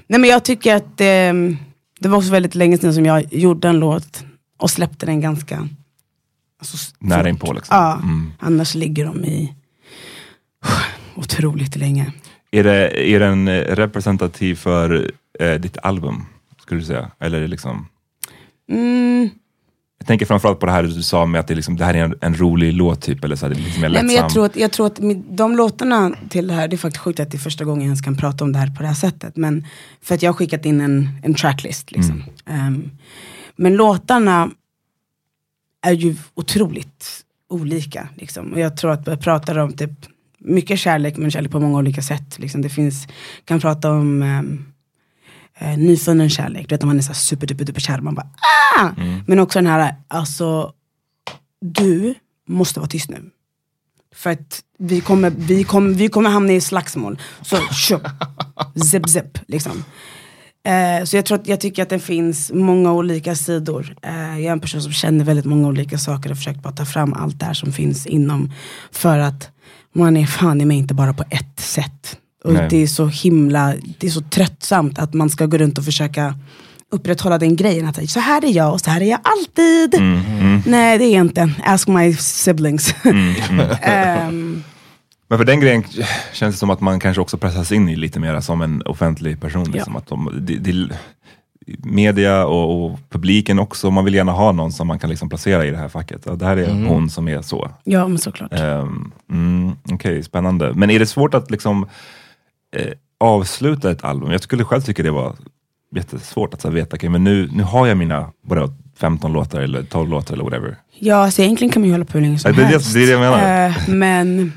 nej 0.08 0.20
men 0.20 0.30
jag 0.30 0.44
tycker 0.44 0.74
att 0.74 1.00
ehm, 1.00 1.56
det 2.00 2.08
var 2.08 2.18
också 2.18 2.30
väldigt 2.30 2.54
länge 2.54 2.78
sedan 2.78 2.94
som 2.94 3.06
jag 3.06 3.34
gjorde 3.34 3.68
en 3.68 3.78
låt 3.78 4.24
och 4.58 4.70
släppte 4.70 5.06
den 5.06 5.20
ganska 5.20 5.68
alltså, 6.58 6.76
Nära 6.98 7.28
inpå 7.28 7.52
liksom. 7.52 7.76
Ja, 7.76 8.00
annars 8.38 8.74
ligger 8.74 9.04
de 9.04 9.24
i 9.24 9.54
otroligt 11.16 11.76
länge. 11.76 12.12
Är, 12.54 12.64
det, 12.64 13.10
är 13.10 13.20
den 13.20 13.48
eh, 13.48 13.60
representativ 13.60 14.54
för 14.54 15.10
eh, 15.40 15.54
ditt 15.54 15.78
album? 15.82 16.24
Skulle 16.62 16.80
du 16.80 16.84
säga? 16.84 17.10
Eller 17.20 17.38
är 17.38 17.42
det 17.42 17.48
liksom... 17.48 17.86
Mm, 18.70 19.30
Jag 19.98 20.06
tänker 20.06 20.26
framförallt 20.26 20.60
på 20.60 20.66
det 20.66 20.72
här 20.72 20.82
du 20.82 21.02
sa 21.02 21.26
med 21.26 21.40
att 21.40 21.48
det, 21.48 21.54
liksom, 21.54 21.76
det 21.76 21.84
här 21.84 21.94
är 21.94 22.04
en, 22.04 22.14
en 22.20 22.34
rolig 22.34 22.72
låt 22.72 23.02
typ, 23.02 23.24
eller 23.24 23.36
så 23.36 23.46
här, 23.46 23.54
det 23.54 23.60
är 23.60 23.64
lite 23.64 23.80
mer 23.80 23.88
nej, 23.88 24.02
men 24.04 24.14
jag 24.14 24.30
tror 24.30 24.46
att, 24.46 24.56
jag 24.56 24.72
tror 24.72 24.86
att 24.86 25.00
de 25.28 25.56
låtarna 25.56 26.16
till 26.28 26.46
det 26.46 26.54
här, 26.54 26.68
det 26.68 26.76
är 26.76 26.78
faktiskt 26.78 27.02
sjukt 27.04 27.20
att 27.20 27.30
det 27.30 27.36
är 27.36 27.38
första 27.38 27.64
gången 27.64 27.80
jag 27.80 27.86
ens 27.86 28.00
kan 28.00 28.16
prata 28.16 28.44
om 28.44 28.52
det 28.52 28.58
här 28.58 28.66
på 28.76 28.82
det 28.82 28.88
här 28.88 28.94
sättet. 28.94 29.36
Men 29.36 29.66
för 30.02 30.14
att 30.14 30.22
jag 30.22 30.28
har 30.32 30.34
skickat 30.36 30.64
in 30.64 30.80
en, 30.80 31.08
en 31.22 31.34
tracklist. 31.34 31.92
Liksom. 31.92 32.24
Ehm, 32.46 32.90
men 33.56 33.76
låtarna 33.76 34.50
är 35.82 35.92
ju 35.92 36.16
otroligt 36.34 37.24
olika. 37.48 38.08
Liksom. 38.14 38.52
Och 38.52 38.60
jag 38.60 38.76
tror 38.76 38.90
att 38.90 39.06
jag 39.06 39.20
pratar 39.20 39.58
om 39.58 39.72
typ 39.72 39.90
mycket 40.44 40.78
kärlek, 40.78 41.16
men 41.16 41.30
kärlek 41.30 41.52
på 41.52 41.60
många 41.60 41.78
olika 41.78 42.02
sätt. 42.02 42.38
Liksom. 42.38 42.62
Det 42.62 42.68
finns, 42.68 43.06
kan 43.44 43.60
prata 43.60 43.90
om 43.90 44.22
um, 44.22 44.64
eh, 45.58 45.78
nyfunnen 45.78 46.30
kärlek, 46.30 46.68
du 46.68 46.74
vet 46.74 46.80
när 46.82 46.86
man 46.86 46.98
är 46.98 47.02
så 47.02 47.08
här 47.08 47.14
superduper 47.14 47.64
duper 47.64 47.80
kär, 47.80 48.00
man 48.00 48.14
bara 48.14 48.28
ah! 48.76 48.90
Men 49.26 49.38
också 49.38 49.58
den 49.58 49.66
här, 49.66 49.94
alltså 50.08 50.72
du 51.60 52.14
måste 52.48 52.80
vara 52.80 52.88
tyst 52.88 53.10
nu. 53.10 53.30
För 54.14 54.30
att 54.30 54.62
vi 54.78 55.00
kommer, 55.00 55.30
vi 55.30 55.64
kommer, 55.64 55.94
vi 55.94 56.08
kommer 56.08 56.30
hamna 56.30 56.52
i 56.52 56.60
slagsmål. 56.60 57.18
Så 57.42 57.56
tjup, 57.56 58.02
zip 58.90 59.08
zip 59.08 59.38
liksom. 59.46 59.84
Eh, 60.66 61.04
så 61.04 61.16
jag, 61.16 61.26
tror 61.26 61.38
att, 61.38 61.46
jag 61.46 61.60
tycker 61.60 61.82
att 61.82 61.88
det 61.88 61.98
finns 61.98 62.52
många 62.52 62.92
olika 62.92 63.34
sidor. 63.34 63.96
Eh, 64.02 64.12
jag 64.12 64.44
är 64.44 64.52
en 64.52 64.60
person 64.60 64.82
som 64.82 64.92
känner 64.92 65.24
väldigt 65.24 65.44
många 65.44 65.68
olika 65.68 65.98
saker 65.98 66.30
och 66.30 66.36
försökt 66.36 66.62
bara 66.62 66.72
ta 66.72 66.84
fram 66.84 67.12
allt 67.12 67.40
det 67.40 67.46
här 67.46 67.54
som 67.54 67.72
finns 67.72 68.06
inom. 68.06 68.52
För 68.90 69.18
att 69.18 69.50
man 69.94 70.16
är 70.16 70.26
fan 70.26 70.60
i 70.60 70.64
mig 70.64 70.76
inte 70.76 70.94
bara 70.94 71.12
på 71.14 71.24
ett 71.30 71.60
sätt. 71.60 72.18
Och 72.44 72.52
Nej. 72.52 72.66
det 72.70 72.82
är 72.82 72.86
så 72.86 73.06
himla, 73.06 73.74
det 73.98 74.06
är 74.06 74.10
så 74.10 74.20
tröttsamt 74.20 74.98
att 74.98 75.14
man 75.14 75.30
ska 75.30 75.46
gå 75.46 75.58
runt 75.58 75.78
och 75.78 75.84
försöka 75.84 76.34
upprätthålla 76.90 77.38
den 77.38 77.56
grejen. 77.56 77.86
Att 77.86 78.10
så 78.10 78.20
här 78.20 78.44
är 78.44 78.52
jag 78.52 78.72
och 78.72 78.80
så 78.80 78.90
här 78.90 79.00
är 79.00 79.10
jag 79.10 79.20
alltid. 79.22 80.00
Nej 80.66 80.98
det 80.98 81.04
är 81.04 81.20
inte. 81.20 81.50
Ask 81.64 81.88
my 81.88 82.14
siblings. 82.14 82.94
Ehm, 83.82 84.62
Men 85.28 85.38
för 85.38 85.44
den 85.44 85.60
grejen 85.60 85.84
känns 86.32 86.54
det 86.54 86.58
som 86.58 86.70
att 86.70 86.80
man 86.80 87.00
kanske 87.00 87.20
också 87.20 87.38
pressas 87.38 87.72
in 87.72 87.88
i 87.88 87.96
lite 87.96 88.20
mer 88.20 88.40
som 88.40 88.62
en 88.62 88.82
offentlig 88.82 89.40
person. 89.40 89.70
Liksom, 89.70 89.96
att 89.96 90.06
de, 90.06 90.38
det, 90.40 90.56
det, 90.56 90.88
media 91.78 92.46
och, 92.46 92.84
och 92.84 92.98
publiken 93.10 93.58
också, 93.58 93.90
man 93.90 94.04
vill 94.04 94.14
gärna 94.14 94.32
ha 94.32 94.52
någon 94.52 94.72
som 94.72 94.86
man 94.86 94.98
kan 94.98 95.10
liksom 95.10 95.28
placera 95.28 95.66
i 95.66 95.70
det 95.70 95.76
här 95.76 95.88
facket. 95.88 96.22
Ja, 96.26 96.32
det 96.34 96.44
här 96.46 96.56
är 96.56 96.84
hon 96.86 97.10
som 97.10 97.28
är 97.28 97.42
så. 97.42 97.70
ja 97.84 98.08
men 98.08 98.18
såklart. 98.18 98.60
Um, 98.60 99.12
mm, 99.30 99.72
Okej, 99.92 100.22
spännande. 100.22 100.72
Men 100.74 100.90
är 100.90 100.98
det 100.98 101.06
svårt 101.06 101.34
att 101.34 101.50
liksom 101.50 101.88
eh, 102.76 102.92
avsluta 103.20 103.90
ett 103.90 104.04
album? 104.04 104.30
Jag 104.30 104.42
skulle 104.42 104.64
själv 104.64 104.80
tycka 104.80 105.02
det 105.02 105.10
var 105.10 105.36
jättesvårt 105.96 106.54
att 106.54 106.60
så 106.60 106.68
här, 106.68 106.74
veta, 106.74 106.96
okay, 106.96 107.08
men 107.10 107.24
nu, 107.24 107.48
nu 107.52 107.62
har 107.62 107.86
jag 107.86 107.96
mina 107.96 108.32
bara 108.42 108.68
15 108.96 109.32
låtar 109.32 109.60
eller 109.60 109.82
12 109.82 110.10
låtar 110.10 110.34
eller 110.34 110.44
whatever. 110.44 110.76
Ja, 110.98 111.16
alltså 111.16 111.42
egentligen 111.42 111.72
kan 111.72 111.82
man 111.82 111.86
ju 111.88 111.92
hålla 111.94 112.04
på 112.04 112.12
hur 112.12 112.20
länge 112.20 112.38
som 112.38 112.50
Ja, 112.50 112.56
det 112.56 112.62
är 112.62 112.66
det- 112.66 112.70
helst. 112.72 112.94
det 112.94 113.02
är 113.02 113.06
det 113.06 113.12
jag 113.12 113.20
menar. 113.20 113.66
Eh, 113.68 113.88
men 113.88 114.52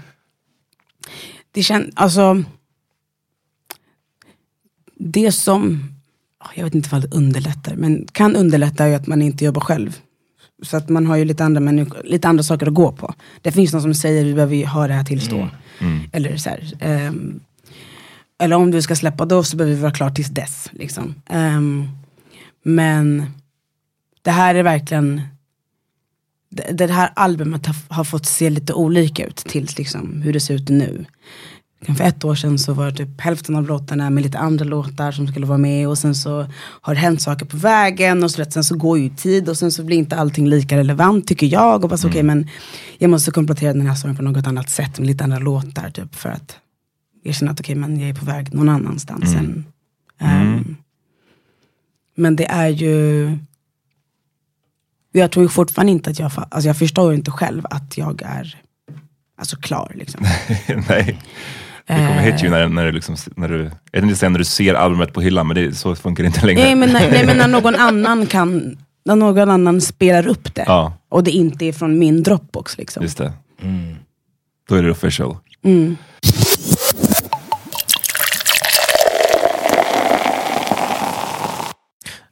det 1.51 1.63
känns, 1.63 1.85
alltså 1.95 2.43
det 4.99 5.31
som, 5.31 5.83
jag 6.55 6.63
vet 6.63 6.75
inte 6.75 6.89
vad 6.89 7.01
det 7.01 7.15
underlättar, 7.15 7.75
men 7.75 8.07
kan 8.12 8.36
underlätta 8.36 8.83
är 8.83 8.88
ju 8.88 8.95
att 8.95 9.07
man 9.07 9.21
inte 9.21 9.45
jobbar 9.45 9.62
själv. 9.62 9.99
Så 10.63 10.77
att 10.77 10.89
man 10.89 11.07
har 11.07 11.15
ju 11.15 11.25
lite 11.25 11.43
andra, 11.45 11.62
människor, 11.62 12.01
lite 12.03 12.27
andra 12.27 12.43
saker 12.43 12.67
att 12.67 12.73
gå 12.73 12.91
på. 12.91 13.13
Det 13.41 13.51
finns 13.51 13.73
någon 13.73 13.81
som 13.81 13.93
säger 13.93 14.23
vi 14.23 14.33
behöver 14.33 14.55
ju 14.55 14.65
ha 14.65 14.88
det 14.88 14.93
här 14.93 15.03
tillstå. 15.03 15.49
Eller 16.12 16.38
så 16.38 16.49
här, 16.49 16.73
ehm, 16.79 17.39
eller 18.39 18.55
om 18.55 18.71
du 18.71 18.81
ska 18.81 18.95
släppa 18.95 19.25
då 19.25 19.43
så 19.43 19.57
behöver 19.57 19.75
vi 19.75 19.81
vara 19.81 19.93
klar 19.93 20.10
tills 20.10 20.29
dess. 20.29 20.69
Liksom. 20.71 21.15
Ehm, 21.29 21.88
men 22.63 23.25
det 24.21 24.31
här 24.31 24.55
är 24.55 24.63
verkligen 24.63 25.21
det, 26.49 26.88
det 26.88 26.93
här 26.93 27.12
albumet 27.15 27.65
har, 27.65 27.75
har 27.89 28.03
fått 28.03 28.25
se 28.25 28.49
lite 28.49 28.73
olika 28.73 29.25
ut 29.25 29.36
till 29.36 29.69
liksom, 29.77 30.21
hur 30.21 30.33
det 30.33 30.39
ser 30.39 30.53
ut 30.53 30.69
nu. 30.69 31.05
För 31.85 32.03
ett 32.03 32.23
år 32.23 32.35
sedan 32.35 32.59
så 32.59 32.73
var 32.73 32.91
typ 32.91 33.21
hälften 33.21 33.55
av 33.55 33.67
låtarna 33.67 34.09
med 34.09 34.23
lite 34.23 34.37
andra 34.37 34.65
låtar 34.65 35.11
som 35.11 35.27
skulle 35.27 35.45
vara 35.45 35.57
med 35.57 35.87
och 35.87 35.97
sen 35.97 36.15
så 36.15 36.47
har 36.81 36.93
det 36.93 36.99
hänt 36.99 37.21
saker 37.21 37.45
på 37.45 37.57
vägen 37.57 38.23
och 38.23 38.31
så 38.31 38.45
sen 38.45 38.63
så 38.63 38.77
går 38.77 38.99
ju 38.99 39.09
tid 39.09 39.49
och 39.49 39.57
sen 39.57 39.71
så 39.71 39.83
blir 39.83 39.97
inte 39.97 40.15
allting 40.15 40.49
lika 40.49 40.77
relevant 40.77 41.27
tycker 41.27 41.47
jag. 41.47 41.83
Och 41.83 41.89
bara 41.89 41.97
så, 41.97 42.07
mm. 42.07 42.13
okej 42.13 42.23
men 42.23 42.47
jag 42.97 43.09
måste 43.09 43.31
komplettera 43.31 43.73
den 43.73 43.87
här 43.87 43.95
sången 43.95 44.15
på 44.15 44.23
något 44.23 44.47
annat 44.47 44.69
sätt 44.69 44.99
med 44.99 45.07
lite 45.07 45.23
andra 45.23 45.39
låtar 45.39 45.89
typ 45.89 46.15
för 46.15 46.29
att 46.29 46.57
känner 47.33 47.51
att 47.51 47.59
okej 47.59 47.75
men 47.75 47.99
jag 47.99 48.09
är 48.09 48.13
på 48.13 48.25
väg 48.25 48.53
någon 48.53 48.69
annanstans. 48.69 49.33
Mm. 49.33 49.65
Än, 50.19 50.53
um, 50.53 50.77
men 52.15 52.35
det 52.35 52.45
är 52.45 52.67
ju, 52.67 53.37
jag 55.11 55.31
tror 55.31 55.47
fortfarande 55.47 55.91
inte 55.91 56.09
att 56.09 56.19
jag, 56.19 56.31
alltså 56.35 56.67
jag 56.67 56.77
förstår 56.77 57.13
inte 57.13 57.31
själv 57.31 57.65
att 57.69 57.97
jag 57.97 58.21
är 58.25 58.61
alltså 59.37 59.57
klar 59.57 59.91
liksom. 59.95 60.25
Nej. 60.89 61.19
Det 61.88 61.93
kommer 61.93 62.21
hit 62.21 62.43
you 62.43 62.52
när, 62.52 62.67
när, 62.67 62.86
du 62.86 62.91
liksom, 62.91 63.15
när 63.36 63.47
du, 63.47 63.71
jag 63.91 64.02
tänkte 64.02 64.19
säga 64.19 64.30
när 64.30 64.39
du 64.39 64.45
ser 64.45 64.73
albumet 64.73 65.13
på 65.13 65.21
hyllan, 65.21 65.47
men 65.47 65.56
det, 65.56 65.73
så 65.73 65.95
funkar 65.95 66.23
det 66.23 66.28
inte 66.28 66.45
längre. 66.45 66.63
Nej 66.63 66.76
men, 66.76 66.89
nej, 66.89 67.26
men 67.26 67.38
när 67.38 67.47
någon 67.62 67.76
annan 67.76 68.26
kan, 68.26 68.78
när 69.06 69.15
någon 69.15 69.50
annan 69.50 69.82
spelar 69.82 70.28
upp 70.28 70.56
det. 70.56 70.63
Ja. 70.67 70.93
Och 71.10 71.23
det 71.23 71.32
inte 71.32 71.65
är 71.65 71.73
från 71.73 72.00
min 72.00 72.23
Dropbox. 72.23 72.78
Liksom. 72.78 73.04
Just 73.04 73.17
det. 73.17 73.34
Mm. 73.62 73.95
Då 74.69 74.76
är 74.76 74.84
det 74.84 74.91
official. 74.91 75.38
Mm. 75.63 75.97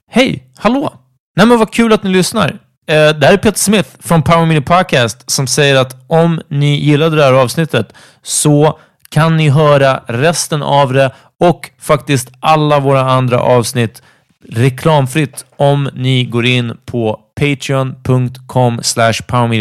Hej, 0.07 0.43
hallå! 0.57 0.93
Nej 1.35 1.45
men 1.45 1.59
vad 1.59 1.73
kul 1.73 1.93
att 1.93 2.03
ni 2.03 2.09
lyssnar. 2.09 2.49
Uh, 2.49 2.57
det 2.87 3.25
här 3.25 3.33
är 3.33 3.37
Peter 3.37 3.59
Smith 3.59 3.89
från 3.99 4.23
Power 4.23 4.45
Mini 4.45 4.61
Podcast 4.61 5.31
som 5.31 5.47
säger 5.47 5.75
att 5.75 5.95
om 6.07 6.41
ni 6.49 6.75
gillade 6.75 7.15
det 7.15 7.23
här 7.23 7.33
avsnittet 7.33 7.93
så 8.23 8.79
kan 9.15 9.37
ni 9.37 9.49
höra 9.49 10.03
resten 10.07 10.63
av 10.63 10.93
det 10.93 11.11
och 11.39 11.69
faktiskt 11.79 12.31
alla 12.39 12.79
våra 12.79 13.01
andra 13.01 13.39
avsnitt 13.39 14.01
reklamfritt 14.49 15.45
om 15.57 15.89
ni 15.93 16.23
går 16.23 16.45
in 16.45 16.77
på 16.85 17.19
patreon.com 17.39 18.79
slash 18.83 19.13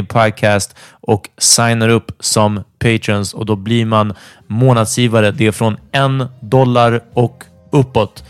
podcast 0.09 0.77
och 0.91 1.29
signar 1.39 1.89
upp 1.89 2.13
som 2.21 2.65
patrons 2.79 3.35
och 3.35 3.47
då 3.47 3.57
blir 3.57 3.87
man 3.87 4.15
månadsgivare. 4.47 5.31
Det 5.31 5.47
är 5.47 5.53
från 5.53 5.77
en 5.93 6.27
dollar 6.41 7.01
och 7.13 7.45
uppåt. 7.71 8.25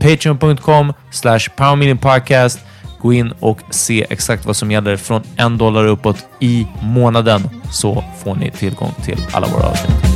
Patreon.com 0.00 0.92
slash 1.10 1.40
podcast. 2.00 2.60
Gå 3.00 3.12
in 3.12 3.32
och 3.40 3.58
se 3.70 4.06
exakt 4.10 4.46
vad 4.46 4.56
som 4.56 4.70
gäller 4.70 4.96
från 4.96 5.22
en 5.36 5.58
dollar 5.58 5.86
uppåt 5.86 6.26
i 6.40 6.66
månaden 6.82 7.48
så 7.70 8.04
får 8.24 8.34
ni 8.34 8.50
tillgång 8.50 8.94
till 9.04 9.18
alla 9.32 9.46
våra 9.46 9.66
avsnitt. 9.66 10.15